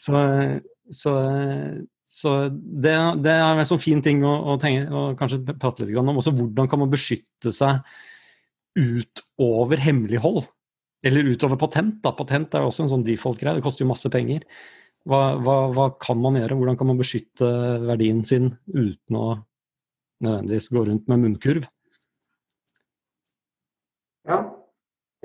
Så, 0.00 0.16
så, 0.90 1.14
så 2.10 2.36
det, 2.50 2.94
det, 3.24 3.34
er 3.34 3.60
en 3.60 3.68
sånn 3.68 3.82
fin 3.82 4.02
ting 4.04 4.24
å, 4.26 4.32
å 4.52 4.56
tenke, 4.60 4.88
og 4.90 5.18
kanskje 5.20 5.42
prate 5.52 5.86
litt 5.86 5.98
om. 6.00 6.16
Også 6.18 6.34
hvordan 6.36 6.70
kan 6.70 6.82
man 6.82 6.92
beskytte 6.92 7.52
seg 7.54 7.82
utover 8.78 9.82
hemmelighold? 9.82 10.48
Eller 11.06 11.30
utover 11.32 11.56
patent. 11.60 12.00
Da. 12.04 12.12
Patent 12.16 12.54
er 12.54 12.64
jo 12.64 12.70
også 12.72 12.84
en 12.84 12.92
sånn 12.92 13.06
default-greie, 13.06 13.56
det 13.56 13.64
koster 13.64 13.86
jo 13.86 13.92
masse 13.92 14.10
penger. 14.12 14.44
Hva, 15.08 15.20
hva, 15.40 15.56
hva, 15.72 15.86
kan 16.02 16.18
man 16.20 16.36
gjøre? 16.36 16.58
Hvordan 16.58 16.76
kan 16.76 16.90
man 16.90 17.00
beskytte 17.00 17.48
verdien 17.86 18.20
sin 18.28 18.50
uten 18.68 19.16
å 19.16 19.28
nødvendigvis 20.20 20.68
gå 20.74 20.82
rundt 20.90 21.06
med 21.08 21.22
munnkurv? 21.22 21.68
Ja. 24.28 24.42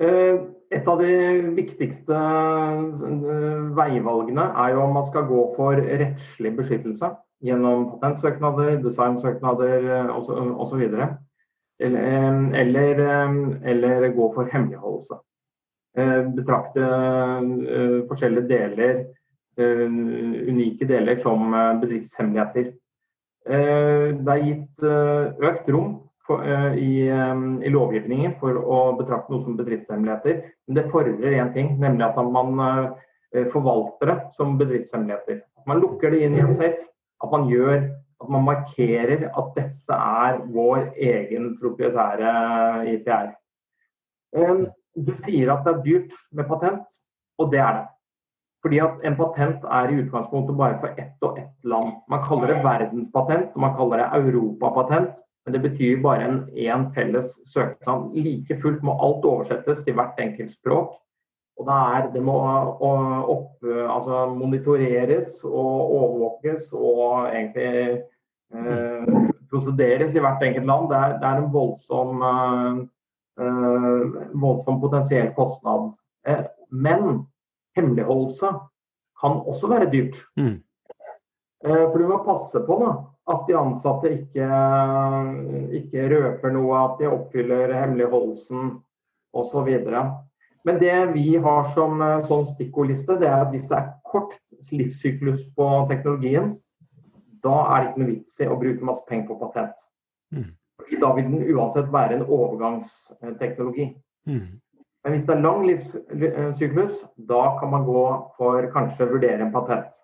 Eh, 0.00 0.38
et 0.74 0.88
av 0.90 0.98
de 0.98 1.10
viktigste 1.54 2.16
eh, 2.16 3.60
veivalgene 3.76 4.46
er 4.64 4.74
jo 4.74 4.82
om 4.82 4.96
man 4.98 5.06
skal 5.06 5.28
gå 5.28 5.42
for 5.56 5.78
rettslig 5.78 6.54
beskyttelse 6.56 7.12
gjennom 7.46 7.90
patentsøknader, 7.92 8.78
designsøknader 8.82 10.10
osv. 10.16 10.82
Eller, 11.78 12.00
eller, 12.56 13.02
eller 13.68 14.08
gå 14.16 14.30
for 14.34 14.50
hemmeligholdelse. 14.50 15.20
Eh, 15.98 16.22
betrakte 16.36 16.88
forskjellige 18.08 18.48
deler, 18.50 19.04
unike 19.56 20.84
deler, 20.84 21.16
som 21.20 21.54
bedriftshemmeligheter. 21.80 22.74
Det 23.46 24.32
er 24.34 24.42
gitt 24.42 24.82
økt 24.84 25.70
rom 25.72 25.94
for, 26.26 26.42
uh, 26.42 26.72
i, 26.78 27.06
i, 27.06 27.72
lovgivningen 27.72 28.34
for 28.40 28.58
å 28.58 28.80
betrakte 28.98 29.32
noe 29.32 29.42
som 29.42 29.58
bedriftshemmeligheter. 29.58 30.42
Men 30.66 30.78
det 30.78 30.88
fordrer 30.92 31.38
én 31.38 31.52
ting, 31.54 31.74
nemlig 31.82 32.08
at 32.08 32.18
man 32.34 32.58
uh, 32.60 33.44
forvalter 33.52 34.12
det 34.12 34.18
som 34.36 34.58
bedriftshemmeligheter. 34.60 35.44
At 35.60 35.70
man 35.70 35.82
lukker 35.82 36.12
det 36.12 36.24
inn 36.26 36.36
i 36.38 36.42
en 36.44 36.54
safe. 36.54 36.88
At 37.22 37.32
man 37.32 37.48
gjør 37.50 37.88
at 38.22 38.30
man 38.32 38.46
markerer 38.46 39.26
at 39.28 39.50
dette 39.56 39.96
er 39.96 40.38
vår 40.52 40.86
egen 40.96 41.50
proprietære 41.60 42.30
IPR. 42.94 43.34
Du 44.96 45.12
sier 45.16 45.52
at 45.52 45.66
det 45.66 45.74
er 45.74 45.82
dyrt 45.84 46.16
med 46.32 46.48
patent, 46.48 46.96
og 47.36 47.52
det 47.52 47.60
er 47.60 47.80
det. 47.80 47.86
Fordi 48.64 48.78
at 48.82 49.04
En 49.04 49.16
patent 49.16 49.64
er 49.78 49.92
i 49.92 49.98
utgangspunktet 50.00 50.56
bare 50.58 50.78
for 50.80 50.96
ett 50.98 51.22
og 51.22 51.38
ett 51.38 51.64
land. 51.64 51.92
Man 52.08 52.22
kaller 52.24 52.50
det 52.50 52.64
verdenspatent 52.64 53.52
og 53.54 53.60
man 53.62 53.76
kaller 53.76 54.02
det 54.02 54.08
europapatent. 54.24 55.20
Men 55.46 55.54
det 55.54 55.62
betyr 55.62 56.02
bare 56.02 56.26
en 56.26 56.38
én 56.58 56.88
felles 56.94 57.28
søknad. 57.46 58.10
Like 58.18 58.56
fullt 58.58 58.82
må 58.82 58.96
alt 58.98 59.24
oversettes 59.24 59.84
til 59.86 59.94
hvert 59.94 60.18
enkelt 60.18 60.50
språk. 60.50 60.96
Og 61.56 61.68
det, 61.68 61.76
er, 61.96 62.08
det 62.12 62.22
må 62.26 62.34
opp, 62.36 63.62
altså 63.64 64.26
monitoreres 64.34 65.38
og 65.46 65.94
overvåkes 65.96 66.66
og 66.76 67.30
egentlig 67.30 68.02
eh, 68.52 69.14
prosederes 69.48 70.16
i 70.18 70.24
hvert 70.24 70.42
enkelt 70.44 70.68
land. 70.68 70.90
Det 70.90 70.98
er, 70.98 71.14
det 71.22 71.30
er 71.30 71.40
en 71.40 71.54
voldsom, 71.54 72.26
eh, 73.40 74.20
voldsom 74.42 74.82
potensiell 74.82 75.32
kostnad. 75.38 75.94
Eh, 76.28 76.44
men 76.70 77.22
hemmeligholdelse 77.78 78.52
kan 79.20 79.40
også 79.46 79.70
være 79.72 79.90
dyrt. 79.94 80.20
Mm. 80.36 80.58
Eh, 81.66 81.84
for 81.90 81.98
du 81.98 82.08
må 82.10 82.20
passe 82.26 82.60
på 82.66 82.78
da, 82.82 82.92
at 83.26 83.48
de 83.48 83.56
ansatte 83.58 84.12
ikke, 84.12 84.48
ikke 85.80 86.10
røper 86.12 86.52
noe, 86.54 86.78
at 86.78 87.00
de 87.00 87.08
oppfyller 87.10 87.74
hemmeligholdelsen 87.74 88.76
osv. 89.36 89.70
Men 90.66 90.78
det 90.82 90.94
vi 91.14 91.36
har 91.42 91.72
som 91.74 92.02
sånn 92.26 92.46
stikkordliste, 92.46 93.18
det 93.20 93.30
er 93.30 93.42
at 93.46 93.50
hvis 93.54 93.68
det 93.70 93.80
er 93.80 93.90
kort 94.06 94.38
livssyklus 94.70 95.46
på 95.58 95.70
teknologien, 95.90 96.54
da 97.46 97.56
er 97.70 97.82
det 97.82 97.90
ikke 97.90 98.02
noe 98.02 98.12
vits 98.12 98.38
i 98.42 98.48
å 98.50 98.58
bruke 98.60 98.86
masse 98.86 99.06
penger 99.10 99.28
på 99.30 99.40
patent. 99.42 99.82
Mm. 100.34 100.52
Da 101.00 101.10
vil 101.16 101.28
den 101.30 101.50
uansett 101.56 101.90
være 101.92 102.18
en 102.18 102.26
overgangsteknologi. 102.26 103.90
Mm. 104.28 104.58
Men 105.06 105.14
hvis 105.14 105.26
det 105.26 105.36
er 105.36 105.44
lang 105.44 105.66
livssyklus, 105.66 107.04
da 107.30 107.42
kan 107.60 107.70
man 107.74 107.86
gå 107.86 108.06
for 108.38 108.70
kanskje 108.74 109.10
vurdere 109.12 109.44
en 109.44 109.54
patent. 109.54 109.98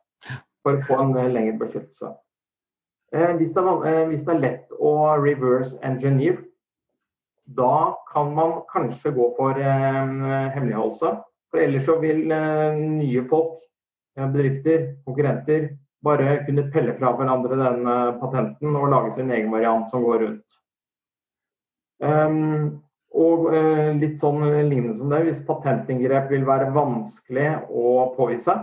For 0.62 0.78
å 0.78 0.84
få 0.86 0.98
en 1.02 1.16
eh, 1.18 1.30
lengre 1.32 1.58
beskyttelse. 1.64 2.12
Eh, 3.12 3.34
hvis 3.36 3.52
det, 3.54 3.62
er, 3.62 3.84
eh, 3.90 4.06
hvis 4.08 4.24
det 4.24 4.34
er 4.34 4.42
lett 4.46 4.72
å 4.78 4.94
reverse 5.20 5.76
engineer, 5.84 6.40
da 7.56 7.98
kan 8.12 8.32
man 8.36 8.60
kanskje 8.70 9.12
gå 9.16 9.28
for 9.36 9.58
hemmeligholdelse. 9.58 11.10
For 11.50 11.60
ellers 11.60 11.84
så 11.84 11.98
vil 12.00 12.22
nye 12.30 13.24
folk, 13.28 13.58
bedrifter, 14.14 14.92
konkurrenter 15.04 15.72
bare 16.02 16.40
kunne 16.46 16.66
pelle 16.74 16.94
fra 16.98 17.12
hverandre 17.16 17.58
den 17.58 17.86
eh, 17.86 18.14
patenten 18.20 18.78
og 18.78 18.90
lage 18.90 19.12
sin 19.14 19.30
egen 19.30 19.52
variant 19.54 19.90
som 19.90 20.04
går 20.06 20.24
rundt. 20.26 20.58
Um, 22.02 22.80
og 23.14 23.44
uh, 23.52 23.92
litt 23.94 24.16
sånn 24.18 24.40
lignende 24.42 24.96
som 24.98 25.12
det, 25.12 25.20
hvis 25.28 25.42
patentinngrep 25.46 26.30
vil 26.32 26.46
være 26.48 26.72
vanskelig 26.74 27.50
å 27.68 28.08
påvise. 28.16 28.56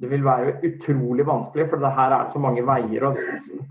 Det 0.00 0.08
vil 0.10 0.24
være 0.24 0.56
utrolig 0.64 1.26
vanskelig, 1.28 1.66
for 1.68 1.82
det 1.82 1.92
her 1.92 2.14
er 2.16 2.28
så 2.32 2.40
mange 2.40 2.64
veier 2.66 3.04
og 3.08 3.18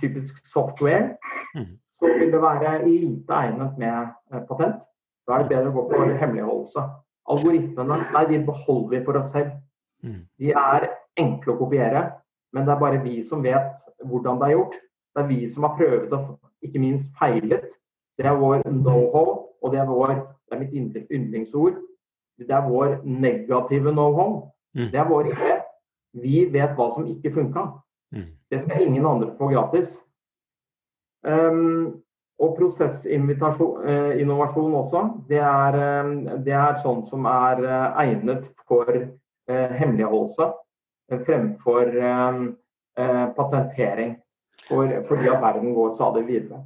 typisk 0.02 0.44
software. 0.46 1.16
Mm. 1.56 1.72
Så 1.94 2.12
vil 2.20 2.32
det 2.32 2.42
være 2.42 2.76
lite 2.86 3.34
egnet 3.34 3.78
med 3.82 4.12
uh, 4.34 4.42
patent. 4.48 4.86
Da 5.28 5.36
er 5.36 5.44
det 5.44 5.52
bedre 5.56 5.72
å 5.72 5.76
gå 5.78 5.88
for 5.90 6.14
hemmeligholdelse. 6.22 6.86
Algoritmene 7.30 7.98
nei, 8.14 8.24
de 8.30 8.40
beholder 8.46 8.94
vi 8.96 9.02
for 9.06 9.20
oss 9.20 9.34
selv. 9.34 9.58
Mm. 10.06 10.22
De 10.40 10.54
er 10.54 10.88
enkle 11.20 11.56
å 11.56 11.60
kopiere. 11.60 12.06
Men 12.54 12.66
det 12.66 12.74
er 12.74 12.82
bare 12.82 13.02
vi 13.04 13.20
som 13.26 13.44
vet 13.46 13.84
hvordan 14.06 14.40
det 14.40 14.48
er 14.48 14.56
gjort. 14.56 14.80
Det 15.14 15.24
er 15.24 15.30
vi 15.30 15.40
som 15.50 15.66
har 15.68 15.76
prøvd 15.78 16.16
og 16.18 16.66
ikke 16.66 16.82
minst 16.82 17.14
feilet. 17.20 17.78
Det 18.18 18.26
er 18.26 18.38
vår 18.38 18.66
know-how, 18.68 19.30
og 19.62 19.72
det 19.72 19.80
er, 19.80 19.86
vår, 19.88 20.14
det 20.50 20.56
er 20.56 20.60
mitt 20.60 21.12
yndlingsord. 21.14 21.78
Det 22.40 22.52
er 22.52 22.66
vår 22.68 23.00
negative 23.06 23.94
know-how. 23.94 24.50
Mm. 24.76 24.90
Det 24.92 25.00
er 25.00 25.08
vår 25.08 25.30
idé. 25.34 25.60
Vi 26.18 26.46
vet 26.54 26.78
hva 26.78 26.92
som 26.94 27.08
ikke 27.08 27.36
funka. 27.36 27.62
Mm. 28.16 28.30
Det 28.50 28.60
skal 28.62 28.82
ingen 28.86 29.06
andre 29.06 29.36
få 29.38 29.48
gratis. 29.52 30.06
Um, 31.28 32.02
og 32.40 32.56
prosessinnovasjon 32.56 34.72
eh, 34.72 34.80
også. 34.80 35.02
Det 35.30 35.42
er, 35.44 35.74
um, 36.06 36.44
det 36.46 36.54
er 36.56 36.76
sånn 36.80 37.04
som 37.06 37.26
er 37.30 37.56
uh, 37.66 38.00
egnet 38.00 38.48
for 38.64 38.90
uh, 38.90 39.72
hemmeligholdelse 39.76 40.54
fremfor 41.18 41.98
eh, 41.98 42.42
eh, 42.98 43.28
patentering. 43.28 44.18
For, 44.68 45.04
fordi 45.08 45.28
at 45.28 45.42
verden 45.42 45.74
går 45.74 45.90
stadig 45.90 46.28
videre. 46.28 46.64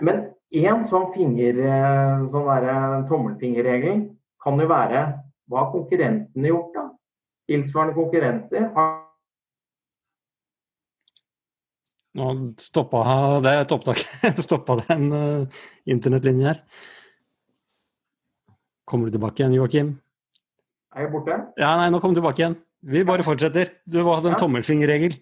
Men 0.00 0.26
én 0.54 0.84
sånn, 0.84 1.08
finger, 1.14 1.58
eh, 1.58 2.26
sånn 2.30 3.06
tommelfingerregel 3.08 4.04
kan 4.42 4.60
jo 4.60 4.68
være 4.70 5.06
hva 5.50 5.64
har 5.64 5.72
konkurrentene 5.72 6.52
gjort? 6.52 6.75
Tilsvarende 7.46 7.94
konkurrenter 7.94 8.70
har 8.74 8.94
Nå 12.16 12.30
stoppa 12.56 13.02
det 13.44 13.50
et 13.60 13.72
opptak. 13.74 14.00
stoppa 14.46 14.78
det 14.78 14.86
en 14.94 15.10
uh, 15.12 15.58
internettlinje 15.84 16.46
her. 16.48 16.62
Kommer 18.88 19.10
du 19.10 19.18
tilbake 19.18 19.42
igjen, 19.42 19.56
Joakim? 19.58 19.90
Er 20.96 21.04
jeg 21.04 21.12
borte? 21.12 21.36
Ja, 21.60 21.74
nei, 21.76 21.90
nå 21.92 22.00
kom 22.00 22.14
du 22.14 22.22
tilbake 22.22 22.40
igjen. 22.40 22.56
Vi 22.88 23.02
bare 23.04 23.26
fortsetter. 23.26 23.74
Du 23.84 23.98
hadde 24.06 24.30
en 24.30 24.36
ja. 24.36 24.40
tommelfingerregel. 24.40 25.18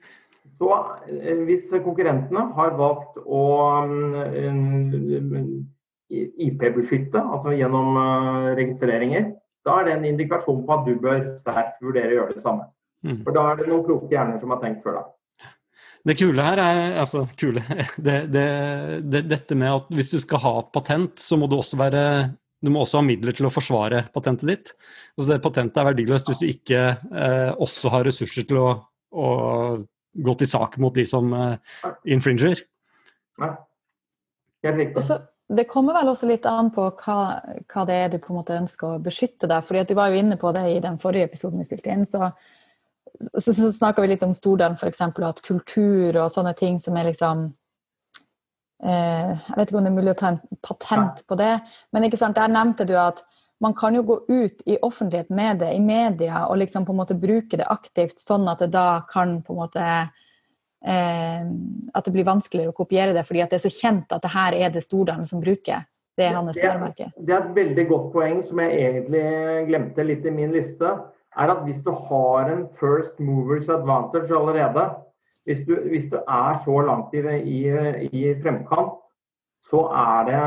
Så 0.55 0.69
eh, 1.09 1.41
hvis 1.49 1.71
konkurrentene 1.83 2.45
har 2.55 2.75
valgt 2.79 3.17
å 3.25 3.45
mm, 3.89 5.47
IP-beskytte, 6.13 7.19
altså 7.19 7.55
gjennom 7.57 7.97
eh, 7.97 8.51
registreringer, 8.61 9.33
da 9.65 9.81
er 9.81 9.89
det 9.89 9.97
en 9.97 10.07
indikasjon 10.13 10.63
på 10.67 10.77
at 10.77 10.87
du 10.87 10.95
bør 11.01 11.27
sterkt 11.33 11.83
vurdere 11.85 12.13
å 12.13 12.19
gjøre 12.21 12.37
det 12.37 12.45
samme. 12.45 12.69
Mm. 13.05 13.21
For 13.25 13.37
da 13.37 13.45
er 13.51 13.61
det 13.61 13.69
noen 13.69 13.85
kloke 13.87 14.13
hjerner 14.13 14.41
som 14.41 14.53
har 14.55 14.63
tenkt 14.63 14.85
før 14.85 15.01
deg. 15.01 15.11
Det 16.05 16.17
kule 16.21 16.45
her 16.45 16.61
er 16.61 16.99
altså 17.01 17.25
kule, 17.41 17.63
det, 18.07 18.17
det, 18.33 18.47
det, 19.09 19.23
dette 19.31 19.57
med 19.57 19.73
at 19.73 19.93
hvis 19.97 20.13
du 20.13 20.19
skal 20.21 20.43
ha 20.45 20.55
patent, 20.73 21.17
så 21.21 21.39
må 21.41 21.49
du 21.49 21.57
også 21.59 21.81
være 21.81 22.05
du 22.65 22.71
må 22.73 22.81
også 22.81 23.01
ha 23.01 23.05
midler 23.05 23.37
til 23.37 23.45
å 23.45 23.53
forsvare 23.53 24.07
patentet 24.15 24.49
ditt. 24.49 24.71
Altså 25.19 25.35
det 25.35 25.43
Patentet 25.45 25.81
er 25.83 25.89
verdiløst 25.91 26.31
hvis 26.31 26.41
du 26.41 26.47
ikke 26.49 26.79
eh, 26.97 27.51
også 27.61 27.93
har 27.93 28.07
ressurser 28.09 28.47
til 28.49 28.61
å, 28.63 28.71
å, 29.13 29.27
gå 30.15 30.35
til 30.41 30.49
sak 30.49 30.79
mot 30.81 30.95
de 30.97 31.05
som 31.09 31.29
eh, 31.37 31.75
infringer. 32.15 32.63
Nei, 33.43 33.51
helt 34.65 34.81
riktig. 34.81 35.19
Det 35.57 35.69
kommer 35.71 35.97
vel 35.97 36.11
også 36.13 36.29
litt 36.31 36.47
an 36.47 36.71
på 36.75 36.89
hva, 37.01 37.19
hva, 37.71 37.85
det 37.89 37.97
er 37.97 38.13
du 38.13 38.19
på 38.23 38.33
en 38.33 38.41
måte 38.41 38.59
ønsker 38.59 38.95
å 38.97 39.03
beskytte 39.03 39.49
deg 39.51 39.65
fordi 39.67 39.83
at 39.83 39.91
Du 39.91 39.97
var 39.99 40.13
jo 40.13 40.21
inne 40.21 40.39
på 40.41 40.53
det 40.57 40.65
i 40.73 40.79
den 40.85 41.01
forrige 41.03 41.31
episoden 41.31 41.63
vi 41.63 41.69
spilte 41.69 41.95
inn. 41.95 42.07
så 42.07 42.33
så, 43.15 43.53
så 43.55 43.69
snakka 43.71 44.03
vi 44.03 44.09
litt 44.11 44.25
om 44.27 44.33
Stordalen 44.35 44.75
f.eks. 44.75 45.01
at 45.01 45.43
kultur 45.47 46.17
og 46.17 46.33
sånne 46.35 46.51
ting 46.59 46.81
som 46.83 46.97
er 46.99 47.13
liksom 47.13 47.53
Eh, 48.85 49.31
jeg 49.31 49.57
vet 49.57 49.71
ikke 49.71 49.79
om 49.79 49.87
det 49.87 49.93
er 49.93 49.97
mulig 49.97 50.13
å 50.13 50.19
ta 50.19 50.33
en 50.35 50.41
patent 50.65 51.23
på 51.29 51.39
det, 51.41 51.55
men 51.95 52.05
der 52.05 52.51
nevnte 52.53 52.85
du 52.85 52.93
at 53.01 53.23
man 53.63 53.73
kan 53.75 53.95
jo 53.95 54.03
gå 54.03 54.17
ut 54.29 54.65
i 54.67 54.77
offentlighet 54.83 55.31
med 55.31 55.63
det, 55.63 55.71
i 55.73 55.81
media, 55.81 56.47
og 56.49 56.59
liksom 56.61 56.85
på 56.85 56.93
en 56.93 57.01
måte 57.01 57.17
bruke 57.17 57.57
det 57.57 57.71
aktivt, 57.71 58.19
sånn 58.21 58.49
at 58.51 58.61
det 58.61 58.73
da 58.75 59.05
kan 59.09 59.39
på 59.43 59.55
en 59.55 59.63
måte 59.63 59.87
At 60.85 62.05
det 62.05 62.13
blir 62.13 62.27
vanskeligere 62.29 62.75
å 62.75 62.77
kopiere 62.77 63.15
det, 63.17 63.23
fordi 63.25 63.41
at 63.41 63.53
det 63.55 63.57
er 63.57 63.63
så 63.65 63.71
kjent 63.73 64.11
at 64.13 64.21
det 64.21 64.33
her 64.35 64.57
er 64.59 64.73
det 64.75 64.83
Stordalen 64.85 65.25
som 65.25 65.41
bruker. 65.41 65.87
Det 66.15 66.27
er 66.29 66.37
hans 66.37 66.59
varemerke. 66.61 67.07
Det 67.17 67.33
er 67.33 67.41
et 67.41 67.55
veldig 67.57 67.85
godt 67.89 68.11
poeng 68.13 68.43
som 68.45 68.61
jeg 68.63 68.83
egentlig 68.91 69.23
glemte 69.71 70.05
litt 70.07 70.27
i 70.29 70.35
min 70.35 70.53
liste. 70.55 70.91
er 71.35 71.51
at 71.51 71.65
Hvis 71.65 71.81
du 71.83 71.91
har 71.91 72.51
en 72.53 72.67
first 72.69 73.19
movers 73.19 73.69
advantage 73.69 74.31
allerede, 74.31 74.85
hvis 75.45 75.65
du, 75.67 75.75
hvis 75.89 76.07
du 76.13 76.19
er 76.21 76.61
så 76.65 76.81
langt 76.87 77.15
i, 77.15 77.25
i, 77.43 77.59
i 78.13 78.35
fremkant, 78.43 79.01
så 79.65 79.87
er 79.97 80.29
det 80.29 80.43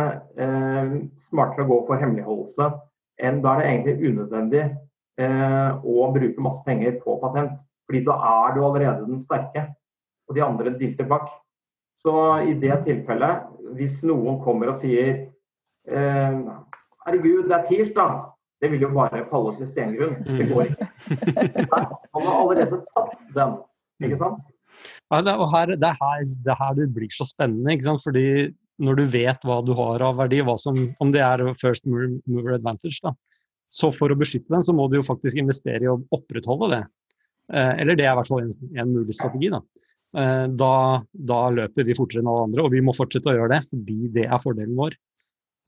eh, 0.45 0.93
smartere 1.27 1.65
å 1.65 1.69
gå 1.71 1.79
for 1.87 2.01
hemmeligholdelse 2.01 2.69
enn 3.17 3.39
da 3.41 3.55
er 3.55 3.63
det 3.63 3.69
egentlig 3.71 4.11
unødvendig 4.11 4.63
eh, 5.17 5.71
å 5.81 6.09
bruke 6.13 6.43
masse 6.45 6.61
penger 6.65 6.99
på 7.01 7.17
patent. 7.23 7.63
Fordi 7.87 8.03
da 8.05 8.17
er 8.29 8.53
du 8.53 8.61
allerede 8.61 9.07
den 9.07 9.21
sterke, 9.21 9.63
og 10.27 10.35
de 10.35 10.43
andre 10.45 10.73
dilter 10.79 11.07
bak. 11.09 11.29
Så 11.97 12.13
i 12.45 12.53
det 12.61 12.75
tilfellet, 12.85 13.47
hvis 13.77 14.01
noen 14.07 14.39
kommer 14.43 14.71
og 14.71 14.79
sier 14.81 15.13
eh, 15.89 16.41
herregud, 17.05 17.47
det 17.47 17.55
er 17.57 17.65
tirsdag, 17.67 18.19
det 18.61 18.69
vil 18.73 18.85
jo 18.87 18.91
bare 18.93 19.23
falle 19.29 19.55
til 19.57 19.69
stengrunn. 19.69 20.19
Det 20.25 20.47
går 20.49 20.69
ikke. 20.71 20.87
Man 22.13 22.27
har 22.27 22.37
allerede 22.37 22.79
tatt 22.93 23.25
den, 23.35 23.57
ikke 24.03 24.19
sant? 24.21 24.45
Ja, 25.09 25.21
det, 25.23 25.33
er 25.33 25.51
her, 25.53 25.73
det, 25.73 25.89
er 25.89 25.97
her, 25.97 26.23
det 26.45 26.53
er 26.53 26.59
her 26.61 26.77
det 26.77 26.87
blir 26.93 27.11
så 27.13 27.25
spennende. 27.27 27.73
ikke 27.73 27.87
sant? 27.87 28.03
Fordi 28.03 28.25
når 28.83 28.99
du 28.99 29.05
vet 29.13 29.45
hva 29.47 29.61
du 29.65 29.73
har 29.77 30.03
av 30.05 30.19
verdi, 30.21 30.43
som, 30.61 30.77
om 31.01 31.13
det 31.13 31.23
er 31.25 31.43
first 31.61 31.87
mover 31.89 32.57
advantage, 32.57 32.99
da, 33.05 33.13
så 33.67 33.89
for 33.93 34.13
å 34.13 34.17
beskytte 34.17 34.53
den, 34.53 34.65
så 34.65 34.75
må 34.75 34.87
du 34.89 34.99
jo 34.99 35.05
faktisk 35.05 35.39
investere 35.41 35.85
i 35.85 35.91
å 35.91 35.99
opprettholde 36.15 36.71
det. 36.75 36.83
Eh, 37.53 37.73
eller 37.83 37.97
det 37.97 38.05
er 38.05 38.13
i 38.13 38.19
hvert 38.19 38.29
fall 38.29 38.45
en, 38.45 38.53
en 38.77 38.93
mulig 38.93 39.15
strategi. 39.17 39.51
Da. 39.53 39.61
Eh, 40.15 40.47
da. 40.47 41.03
da. 41.11 41.41
løper 41.51 41.87
vi 41.87 41.95
fortere 41.97 42.23
enn 42.23 42.31
alle 42.31 42.47
andre, 42.47 42.65
og 42.65 42.73
vi 42.73 42.83
må 42.83 42.95
fortsette 42.95 43.31
å 43.31 43.35
gjøre 43.35 43.57
det 43.57 43.63
fordi 43.67 43.99
det 44.15 44.27
er 44.27 44.43
fordelen 44.43 44.77
vår. 44.79 44.95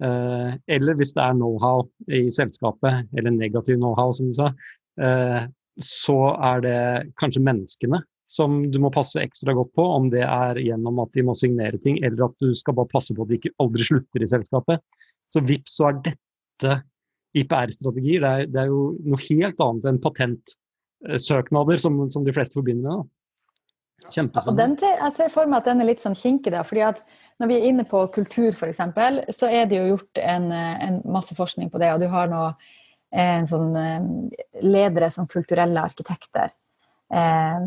Eh, 0.04 0.52
eller 0.78 1.00
hvis 1.00 1.12
det 1.16 1.24
er 1.26 1.36
know-how 1.36 1.84
i 2.16 2.28
selskapet, 2.32 3.10
eller 3.18 3.36
negativ 3.36 3.80
know-how, 3.82 4.14
som 4.16 4.30
du 4.30 4.38
sa, 4.38 4.54
eh, 5.02 5.44
så 5.80 6.20
er 6.52 6.64
det 6.64 6.80
kanskje 7.20 7.44
menneskene 7.44 8.02
som 8.30 8.62
du 8.70 8.78
må 8.82 8.92
passe 8.94 9.22
ekstra 9.24 9.56
godt 9.58 9.72
på, 9.74 9.84
om 9.84 10.10
det 10.14 10.22
er 10.22 10.60
gjennom 10.62 11.02
at 11.02 11.12
de 11.18 11.24
må 11.26 11.34
signere 11.38 11.80
ting, 11.82 11.98
eller 12.06 12.28
at 12.28 12.36
du 12.44 12.54
skal 12.58 12.76
bare 12.78 12.92
passe 12.92 13.16
på 13.16 13.26
at 13.26 13.32
de 13.32 13.40
ikke 13.40 13.56
aldri 13.64 13.88
slutter 13.88 14.24
i 14.24 14.30
selskapet. 14.30 14.84
Så 15.34 15.42
vips 15.48 15.80
så 15.80 15.90
er 15.90 16.02
dette 16.06 16.76
IPR-strategier. 17.40 18.22
Det, 18.22 18.52
det, 18.54 18.62
er 18.62 18.70
jo 18.70 18.84
noe 19.02 19.22
helt 19.24 19.64
annet 19.66 19.88
enn 19.90 20.02
patentsøknader, 20.04 21.82
som, 21.82 21.98
som 22.14 22.28
de 22.28 22.36
fleste 22.36 22.60
forbinder 22.60 23.00
med. 23.00 23.10
Kjempespennende. 24.08 24.88
Ja, 24.88 25.06
jeg 25.06 25.16
ser 25.18 25.34
for 25.34 25.50
meg 25.50 25.62
at 25.62 25.70
den 25.70 25.84
er 25.84 25.90
litt 25.90 26.04
sånn 26.04 26.18
kinkig, 26.18 26.54
da. 26.56 26.64
fordi 26.68 26.86
at 26.88 27.04
når 27.40 27.52
vi 27.52 27.58
er 27.58 27.68
inne 27.70 27.86
på 27.88 28.02
kultur, 28.14 28.52
f.eks., 28.52 28.82
så 29.38 29.50
er 29.52 29.68
det 29.70 29.80
jo 29.80 29.94
gjort 29.94 30.22
en, 30.24 30.50
en, 30.52 31.02
masse 31.08 31.36
forskning 31.36 31.70
på 31.72 31.82
det. 31.82 31.92
Og 31.94 32.02
du 32.04 32.08
har 32.12 32.32
nå 32.32 32.42
en 33.10 33.48
sånn 33.50 33.70
ledere 34.62 35.10
som 35.14 35.28
kulturelle 35.30 35.82
arkitekter. 35.82 36.52
Eh, 37.10 37.62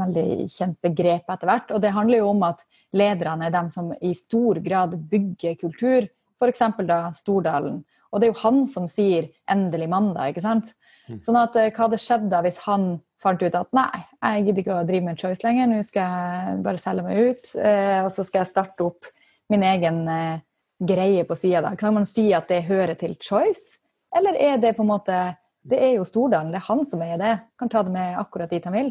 veldig 0.00 0.48
kjent 0.50 0.80
begrep 0.82 1.28
etter 1.30 1.46
hvert. 1.46 1.74
Og 1.76 1.82
det 1.82 1.92
handler 1.94 2.22
jo 2.22 2.32
om 2.32 2.42
at 2.48 2.64
lederne 2.96 3.46
er 3.46 3.54
dem 3.54 3.68
som 3.70 3.92
i 4.00 4.14
stor 4.18 4.58
grad 4.64 4.96
bygger 5.10 5.54
kultur. 5.60 6.08
F.eks. 6.40 6.64
da 6.88 7.02
Stordalen. 7.14 7.82
Og 8.10 8.18
det 8.18 8.26
er 8.26 8.32
jo 8.32 8.42
han 8.42 8.64
som 8.66 8.88
sier 8.90 9.28
'endelig 9.46 9.88
mandag', 9.88 10.32
ikke 10.32 10.42
sant? 10.42 10.72
Mm. 11.08 11.20
Sånn 11.22 11.38
at 11.38 11.54
hva 11.54 11.84
hadde 11.84 12.00
skjedd 12.00 12.26
da 12.30 12.40
hvis 12.42 12.58
han 12.66 13.00
fant 13.20 13.42
ut 13.42 13.56
at 13.56 13.72
nei, 13.76 14.04
jeg 14.20 14.44
gidder 14.46 14.62
ikke 14.62 14.78
å 14.78 14.86
drive 14.88 15.06
med 15.06 15.20
Choice 15.20 15.44
lenger, 15.44 15.68
nå 15.68 15.82
skal 15.86 16.14
jeg 16.14 16.60
bare 16.64 16.80
selge 16.80 17.04
meg 17.04 17.20
ut, 17.30 17.50
eh, 17.60 17.98
og 18.04 18.08
så 18.14 18.24
skal 18.26 18.42
jeg 18.42 18.52
starte 18.52 18.86
opp 18.86 19.10
min 19.52 19.64
egen 19.66 20.00
eh, 20.08 20.40
greie 20.80 21.26
på 21.28 21.36
sida. 21.36 21.74
Kan 21.76 21.98
man 21.98 22.08
si 22.08 22.30
at 22.36 22.48
det 22.48 22.64
hører 22.70 22.96
til 22.98 23.16
Choice, 23.20 23.78
eller 24.16 24.38
er 24.40 24.58
det 24.62 24.74
på 24.76 24.86
en 24.86 24.94
måte 24.94 25.20
Det 25.60 25.76
er 25.76 25.90
jo 25.98 26.06
Stordalen, 26.08 26.48
det 26.48 26.56
er 26.56 26.68
han 26.70 26.86
som 26.88 27.02
eier 27.04 27.18
det. 27.20 27.34
Kan 27.60 27.68
ta 27.68 27.82
det 27.84 27.92
med 27.92 28.14
akkurat 28.16 28.48
dit 28.48 28.64
han 28.64 28.72
vil. 28.72 28.86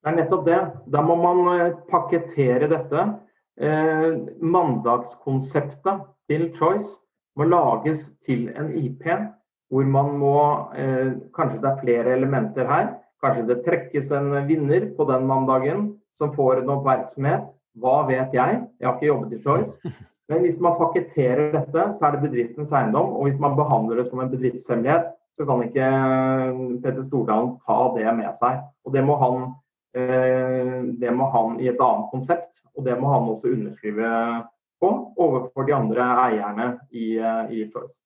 Det 0.00 0.08
er 0.08 0.14
nettopp 0.16 0.46
det. 0.46 0.60
Da 0.88 1.02
må 1.04 1.18
man 1.20 1.40
eh, 1.52 1.74
pakkettere 1.90 2.64
dette. 2.70 3.02
Eh, 3.60 4.14
mandagskonseptet 4.40 6.06
til 6.32 6.46
Choice 6.56 7.02
må 7.36 7.44
lages 7.44 8.06
til 8.24 8.48
en 8.56 8.72
IP, 8.72 9.04
hvor 9.68 9.84
man 9.84 10.14
må 10.16 10.38
eh, 10.80 11.12
Kanskje 11.36 11.60
det 11.60 11.70
er 11.74 11.82
flere 11.82 12.16
elementer 12.16 12.72
her 12.72 12.88
Kanskje 13.22 13.46
det 13.48 13.62
trekkes 13.66 14.12
en 14.14 14.30
vinner 14.46 14.90
på 14.96 15.06
den 15.08 15.26
mandagen 15.26 15.88
som 16.18 16.30
får 16.34 16.62
en 16.62 16.76
oppmerksomhet. 16.76 17.50
Hva 17.78 18.02
vet 18.08 18.34
jeg? 18.34 18.62
Jeg 18.78 18.86
har 18.88 18.96
ikke 18.96 19.10
jobbet 19.10 19.34
i 19.34 19.42
Choice. 19.42 19.94
Men 20.28 20.42
hvis 20.44 20.58
man 20.60 20.76
paketterer 20.76 21.54
dette, 21.54 21.84
så 21.96 22.04
er 22.04 22.14
det 22.14 22.26
bedriftens 22.26 22.72
eiendom. 22.76 23.14
Og 23.16 23.28
hvis 23.28 23.38
man 23.40 23.56
behandler 23.56 24.00
det 24.00 24.08
som 24.10 24.20
en 24.20 24.30
bedriftshemmelighet, 24.30 25.08
så 25.38 25.46
kan 25.48 25.62
ikke 25.64 25.86
eh, 25.86 26.60
Petter 26.82 27.06
Stordalen 27.06 27.54
ta 27.64 27.78
det 27.94 28.12
med 28.18 28.28
seg. 28.40 28.60
Og 28.84 28.92
det 28.92 29.04
må 29.06 29.16
han, 29.22 29.46
eh, 29.96 30.74
det 31.00 31.14
må 31.14 31.30
han 31.32 31.56
i 31.62 31.70
et 31.72 31.80
annet 31.80 32.10
konsept. 32.12 32.60
Og 32.76 32.84
det 32.84 32.98
må 33.00 33.12
han 33.14 33.30
også 33.30 33.54
underskrive 33.54 34.10
på 34.82 34.90
overfor 35.16 35.66
de 35.66 35.74
andre 35.78 36.10
eierne 36.26 36.68
i, 36.90 37.16
eh, 37.16 37.54
i 37.54 37.64
Choice. 37.72 37.96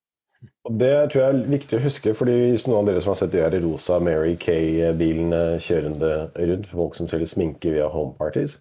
Og 0.68 0.78
Det 0.78 0.92
tror 1.10 1.20
jeg 1.22 1.34
er 1.34 1.50
viktig 1.50 1.78
å 1.78 1.82
huske, 1.82 2.14
fordi 2.14 2.36
hvis 2.38 2.68
noen 2.68 2.84
av 2.84 2.88
dere 2.90 3.02
som 3.02 3.12
har 3.12 3.18
sett 3.18 3.32
de 3.34 3.42
her 3.42 3.54
rosa 3.64 3.98
Mary 4.02 4.36
Kay-bilene 4.38 5.58
kjørende 5.62 6.12
rundt, 6.38 6.70
folk 6.70 6.94
som 6.98 7.10
selger 7.10 7.30
sminke 7.30 7.74
via 7.74 7.88
home 7.90 8.14
parties, 8.18 8.60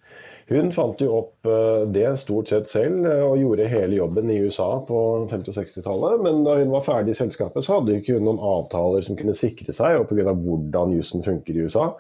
hun 0.51 0.71
fant 0.75 0.99
jo 0.99 1.11
opp 1.15 1.47
eh, 1.47 1.83
det 1.95 2.09
stort 2.19 2.49
sett 2.51 2.67
selv 2.67 3.05
eh, 3.07 3.21
og 3.23 3.37
gjorde 3.39 3.69
hele 3.71 3.99
jobben 4.01 4.31
i 4.33 4.39
USA 4.43 4.81
på 4.87 4.97
50- 5.31 5.53
og 5.53 5.55
60-tallet. 5.55 6.25
Men 6.25 6.41
da 6.47 6.57
hun 6.59 6.73
var 6.73 6.83
ferdig 6.83 7.13
i 7.13 7.21
selskapet, 7.21 7.63
så 7.63 7.77
hadde 7.77 7.99
ikke 8.01 8.17
hun 8.17 8.27
noen 8.27 8.41
avtaler 8.43 9.05
som 9.05 9.15
kunne 9.19 9.37
sikre 9.37 9.71
seg. 9.75 10.01
Og 10.01 10.09
pga. 10.11 10.33
hvordan 10.35 10.97
jussen 10.97 11.23
funker 11.23 11.55
i 11.55 11.63
USA, 11.63 11.93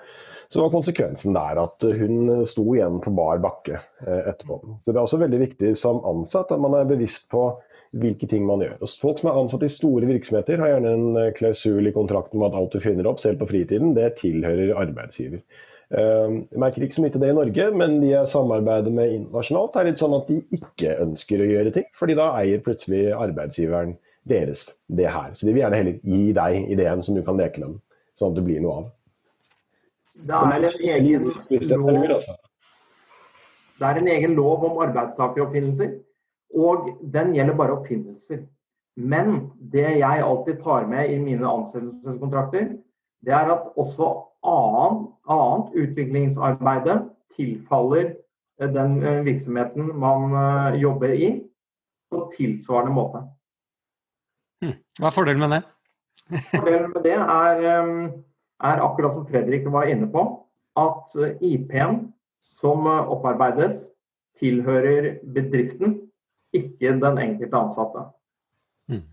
så 0.51 0.65
var 0.65 0.73
konsekvensen 0.73 1.37
der 1.37 1.61
at 1.61 1.85
hun 2.01 2.43
sto 2.49 2.65
igjen 2.75 2.99
på 3.03 3.13
bar 3.15 3.39
bakke 3.43 3.77
eh, 3.79 4.23
etterpå. 4.33 4.59
Så 4.81 4.91
det 4.91 4.99
er 4.99 5.05
også 5.05 5.21
veldig 5.21 5.45
viktig 5.45 5.75
som 5.79 6.03
ansatt 6.09 6.51
at 6.51 6.59
man 6.59 6.75
er 6.75 6.89
bevisst 6.89 7.29
på 7.31 7.53
hvilke 7.99 8.27
ting 8.29 8.45
man 8.47 8.63
gjør. 8.63 8.77
Og 8.79 8.93
folk 9.01 9.19
som 9.19 9.31
er 9.31 9.41
ansatt 9.41 9.65
i 9.67 9.71
store 9.71 10.07
virksomheter, 10.07 10.61
har 10.61 10.75
gjerne 10.75 10.93
en 10.95 11.19
eh, 11.19 11.33
klausul 11.35 11.89
i 11.89 11.95
kontrakten 11.95 12.39
om 12.39 12.47
at 12.47 12.55
alt 12.57 12.75
du 12.75 12.83
finner 12.83 13.09
opp, 13.09 13.19
selv 13.23 13.41
på 13.41 13.49
fritiden, 13.51 13.95
det 13.97 14.13
tilhører 14.21 14.77
arbeidsgiver. 14.79 15.43
Ehm, 15.91 16.37
jeg 16.47 16.61
merker 16.63 16.85
ikke 16.85 16.95
så 16.95 17.03
mye 17.03 17.11
til 17.11 17.23
det 17.23 17.31
i 17.33 17.35
Norge, 17.35 17.65
men 17.75 17.97
de 17.99 18.13
jeg 18.13 18.31
samarbeider 18.31 18.93
med 18.95 19.15
internasjonalt, 19.17 19.75
er 19.75 19.89
litt 19.89 19.99
sånn 19.99 20.15
at 20.15 20.29
de 20.31 20.39
ikke 20.55 20.95
ønsker 21.03 21.43
å 21.43 21.49
gjøre 21.49 21.73
ting, 21.75 21.87
fordi 21.99 22.15
da 22.19 22.29
eier 22.39 22.63
plutselig 22.63 23.09
arbeidsgiveren 23.11 23.97
deres 24.29 24.67
det 24.87 25.09
her. 25.11 25.33
Så 25.35 25.47
de 25.47 25.55
vil 25.55 25.65
gjerne 25.65 25.81
heller 25.81 25.97
gi 26.13 26.21
deg 26.37 26.71
ideen 26.71 27.03
som 27.03 27.17
du 27.17 27.23
kan 27.27 27.39
leke 27.41 27.63
med, 27.63 27.81
sånn 28.15 28.31
at 28.31 28.39
det 28.39 28.45
blir 28.47 28.63
noe 28.63 28.77
av. 28.77 28.87
Det 30.21 30.37
er 30.37 30.65
en 30.69 30.79
egen 30.93 31.27
lov, 31.27 31.99
altså. 32.15 32.37
det 33.79 33.89
er 33.89 33.99
en 33.99 34.09
egen 34.15 34.39
lov 34.39 34.65
om 34.67 34.81
arbeidstakeroppfinnelser. 34.85 35.91
Og 36.57 36.89
den 37.13 37.35
gjelder 37.35 37.57
bare 37.57 37.77
oppfinnelser. 37.77 38.45
Men 38.99 39.51
det 39.71 39.87
jeg 40.01 40.23
alltid 40.23 40.59
tar 40.59 40.87
med 40.87 41.13
i 41.13 41.19
mine 41.19 41.47
ansettelseskontrakter, 41.47 42.73
det 43.25 43.33
er 43.33 43.53
at 43.53 43.69
også 43.79 44.09
annet, 44.43 45.05
annet 45.29 45.77
utviklingsarbeide 45.83 46.97
tilfaller 47.35 48.15
den 48.59 48.99
eh, 49.03 49.21
virksomheten 49.25 49.91
man 49.99 50.33
eh, 50.33 50.81
jobber 50.81 51.13
i, 51.13 51.29
på 52.11 52.25
tilsvarende 52.35 52.93
måte. 52.93 53.23
Hm. 54.61 54.75
Hva 54.99 55.09
er 55.09 55.15
fordelen 55.15 55.41
med 55.41 55.55
det? 55.55 55.61
fordelen 56.59 56.91
med 56.93 57.07
det 57.07 57.15
er, 57.15 57.63
eh, 57.71 57.93
er, 58.59 58.83
akkurat 58.83 59.15
som 59.15 59.25
Fredrik 59.29 59.65
var 59.71 59.89
inne 59.89 60.09
på, 60.11 60.25
at 60.79 61.15
IP-en 61.41 62.11
som 62.41 62.87
opparbeides, 62.87 63.89
tilhører 64.39 65.17
bedriften 65.35 65.97
ikke 66.55 66.95
den 66.99 67.17
enkelte 67.17 67.57
ansatte. 67.57 68.05
Mm. 68.91 69.05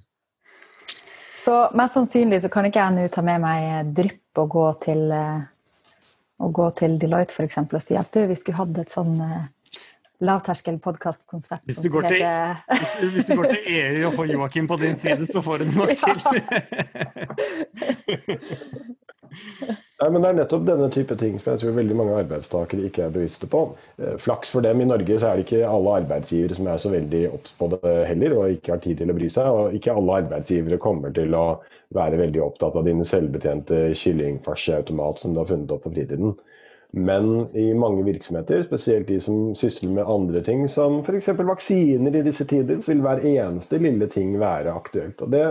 Så 1.38 1.54
mest 1.78 1.94
sannsynlig 1.94 2.42
så 2.42 2.50
kan 2.52 2.66
ikke 2.68 2.82
jeg 2.82 2.96
nå 2.96 3.06
ta 3.12 3.22
med 3.26 3.40
meg 3.44 3.92
drypp 3.96 4.42
og 4.42 4.48
gå 4.54 4.66
til, 4.84 5.10
eh, 5.14 5.40
og 6.44 6.52
gå 6.54 6.70
til 6.78 6.98
Deloitte 7.00 7.44
eksempel, 7.44 7.78
og 7.78 7.84
si 7.84 7.94
at 7.98 8.10
du, 8.14 8.20
vi 8.30 8.36
skulle 8.38 8.58
hatt 8.60 8.78
et 8.78 8.92
sånn 8.92 9.16
uh, 9.18 9.46
lavterskel 10.22 10.78
podkastkonsept. 10.82 11.64
Hvis, 11.66 11.82
du 11.82 11.88
går 11.94 12.02
til, 12.10 12.22
hvis 13.14 13.26
du 13.30 13.34
går 13.38 13.50
til 13.54 13.62
EU 13.74 14.06
og 14.08 14.14
får 14.18 14.26
Joakim 14.34 14.66
på 14.70 14.76
din 14.82 14.96
side, 14.98 15.26
så 15.30 15.42
får 15.42 15.58
du 15.58 15.64
det 15.66 15.76
nok 15.78 15.90
til. 16.02 16.16
Nei, 19.98 20.08
men 20.14 20.22
Det 20.22 20.28
er 20.28 20.36
nettopp 20.38 20.66
denne 20.68 20.88
type 20.94 21.16
ting 21.18 21.38
som 21.40 21.52
jeg 21.52 21.62
tror 21.62 21.76
veldig 21.78 21.96
mange 21.98 22.18
arbeidstakere 22.20 22.86
ikke 22.86 23.06
er 23.06 23.14
bevisste 23.14 23.48
på. 23.50 23.64
Eh, 23.98 24.14
flaks 24.22 24.52
for 24.54 24.64
dem. 24.64 24.82
I 24.82 24.88
Norge 24.88 25.18
så 25.18 25.30
er 25.30 25.40
det 25.40 25.46
ikke 25.46 25.64
alle 25.68 25.96
arbeidsgivere 26.02 26.58
som 26.58 26.68
er 26.70 26.78
så 26.82 26.92
veldig 26.92 27.24
obs 27.32 27.56
på 27.58 27.70
det 27.74 27.94
heller, 28.12 28.36
og 28.36 28.54
ikke 28.54 28.76
har 28.76 28.84
tid 28.84 29.00
til 29.00 29.10
å 29.10 29.16
bry 29.18 29.30
seg. 29.32 29.48
Og 29.50 29.78
ikke 29.78 29.96
alle 29.98 30.20
arbeidsgivere 30.22 30.78
kommer 30.82 31.14
til 31.16 31.34
å 31.34 31.46
være 31.96 32.20
veldig 32.20 32.44
opptatt 32.44 32.76
av 32.78 32.86
dine 32.86 33.06
selvbetjente 33.08 33.88
kyllingfarseautomat 33.96 35.22
som 35.22 35.34
du 35.34 35.42
har 35.42 35.50
funnet 35.50 35.74
opp 35.74 35.86
på 35.88 35.94
fritiden. 35.96 36.36
Men 36.96 37.48
i 37.56 37.74
mange 37.76 38.04
virksomheter, 38.06 38.62
spesielt 38.64 39.10
de 39.10 39.18
som 39.20 39.52
sysler 39.58 39.92
med 39.98 40.08
andre 40.08 40.40
ting, 40.44 40.62
som 40.72 41.02
f.eks. 41.02 41.28
vaksiner 41.36 42.16
i 42.16 42.24
disse 42.24 42.46
tider, 42.48 42.80
så 42.80 42.94
vil 42.94 43.02
hver 43.04 43.26
eneste 43.28 43.80
lille 43.82 44.08
ting 44.08 44.38
være 44.40 44.72
aktuelt. 44.72 45.20
Og 45.20 45.34
det 45.34 45.44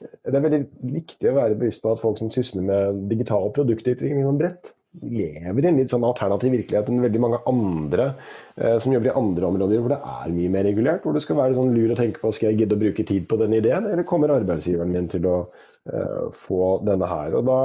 det 0.00 0.32
er 0.32 0.44
veldig 0.44 0.60
viktig 0.94 1.28
å 1.30 1.36
være 1.36 1.56
bevisst 1.60 1.82
på 1.84 1.92
at 1.92 2.00
folk 2.00 2.20
som 2.20 2.30
sysler 2.32 2.64
med 2.64 3.02
digital 3.10 3.50
produktutvikling 3.56 4.22
gjennom 4.22 4.38
brett, 4.40 4.72
lever 5.06 5.64
i 5.64 5.68
en 5.70 5.76
litt 5.78 5.92
sånn 5.92 6.04
alternativ 6.06 6.54
virkelighet 6.56 6.88
enn 6.90 7.04
veldig 7.04 7.20
mange 7.22 7.38
andre 7.46 8.08
eh, 8.56 8.76
som 8.82 8.94
jobber 8.94 9.12
i 9.12 9.18
andre 9.20 9.46
områder 9.46 9.82
hvor 9.82 9.92
det 9.92 10.00
er 10.00 10.34
mye 10.34 10.52
mer 10.56 10.66
regulert. 10.66 11.04
Hvor 11.04 11.14
det 11.14 11.22
skal 11.22 11.38
være 11.38 11.56
sånn 11.58 11.74
lur 11.76 11.94
å 11.94 11.98
tenke 11.98 12.22
på 12.22 12.32
skal 12.34 12.50
jeg 12.50 12.64
gidde 12.64 12.78
å 12.78 12.82
bruke 12.82 13.06
tid 13.06 13.28
på 13.30 13.38
den 13.40 13.54
ideen, 13.60 13.86
eller 13.86 14.08
kommer 14.08 14.34
arbeidsgiveren 14.34 14.94
min 14.94 15.10
til 15.12 15.28
å 15.30 15.36
eh, 15.44 16.22
få 16.46 16.72
denne 16.88 17.10
her. 17.10 17.36
Og 17.38 17.46
da, 17.46 17.58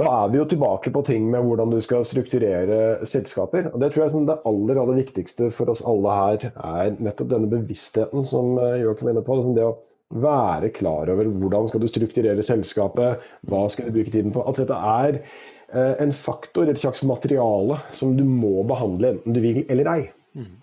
da 0.00 0.14
er 0.22 0.32
vi 0.32 0.40
jo 0.40 0.46
tilbake 0.54 0.94
på 0.94 1.04
ting 1.10 1.28
med 1.34 1.44
hvordan 1.44 1.74
du 1.74 1.82
skal 1.84 2.06
strukturere 2.08 3.04
selskaper. 3.08 3.68
og 3.74 3.82
Det 3.82 3.92
tror 3.92 4.06
jeg 4.06 4.14
som 4.14 4.30
det 4.30 4.40
aller 4.48 4.80
aller 4.80 5.02
viktigste 5.02 5.50
for 5.52 5.74
oss 5.74 5.84
alle 5.84 6.16
her 6.22 6.48
er 6.54 6.96
nettopp 6.96 7.34
denne 7.34 7.50
bevisstheten 7.52 8.24
som 8.24 8.56
eh, 8.62 8.80
Joakim 8.86 9.10
er 9.10 9.18
inne 9.18 9.26
på. 9.26 9.36
Liksom 9.42 9.58
det 9.58 9.68
å 9.68 9.76
være 10.08 10.70
klar 10.72 11.10
over 11.12 11.28
hvordan 11.28 11.68
skal 11.68 11.82
du 11.82 11.88
strukturere 11.90 12.44
selskapet, 12.44 13.24
hva 13.48 13.66
skal 13.72 13.88
du 13.88 13.98
bruke 13.98 14.12
tiden 14.12 14.32
på. 14.32 14.44
At 14.48 14.60
dette 14.60 14.76
er 14.76 15.20
eh, 15.20 15.94
en 16.00 16.12
faktor, 16.16 16.68
et 16.68 16.80
slags 16.80 17.04
materiale, 17.04 17.80
som 17.92 18.16
du 18.16 18.24
må 18.24 18.62
behandle 18.68 19.16
enten 19.16 19.36
du 19.36 19.42
vil 19.44 19.64
eller 19.68 19.92
ei. 19.92 20.00
Mm. 20.38 20.54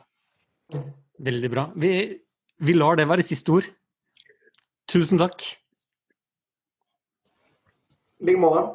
Veldig 1.26 1.52
bra. 1.54 1.68
Vi, 1.78 1.92
vi 2.58 2.78
lar 2.78 2.98
det 2.98 3.08
være 3.10 3.26
siste 3.26 3.54
ord. 3.54 3.70
Tusen 4.90 5.22
takk. 5.22 5.46
I 8.22 8.32
like 8.32 8.42
måte. 8.42 8.66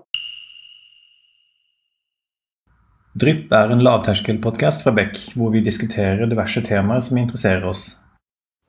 Drypp 3.21 3.51
er 3.53 3.73
en 3.75 3.83
lavterskelpodkast 3.83 4.85
fra 4.85 4.93
Beck, 4.95 5.19
hvor 5.35 5.51
vi 5.51 5.65
diskuterer 5.65 6.31
diverse 6.31 6.63
temaer 6.63 7.03
som 7.03 7.19
interesserer 7.19 7.67
oss. 7.67 7.89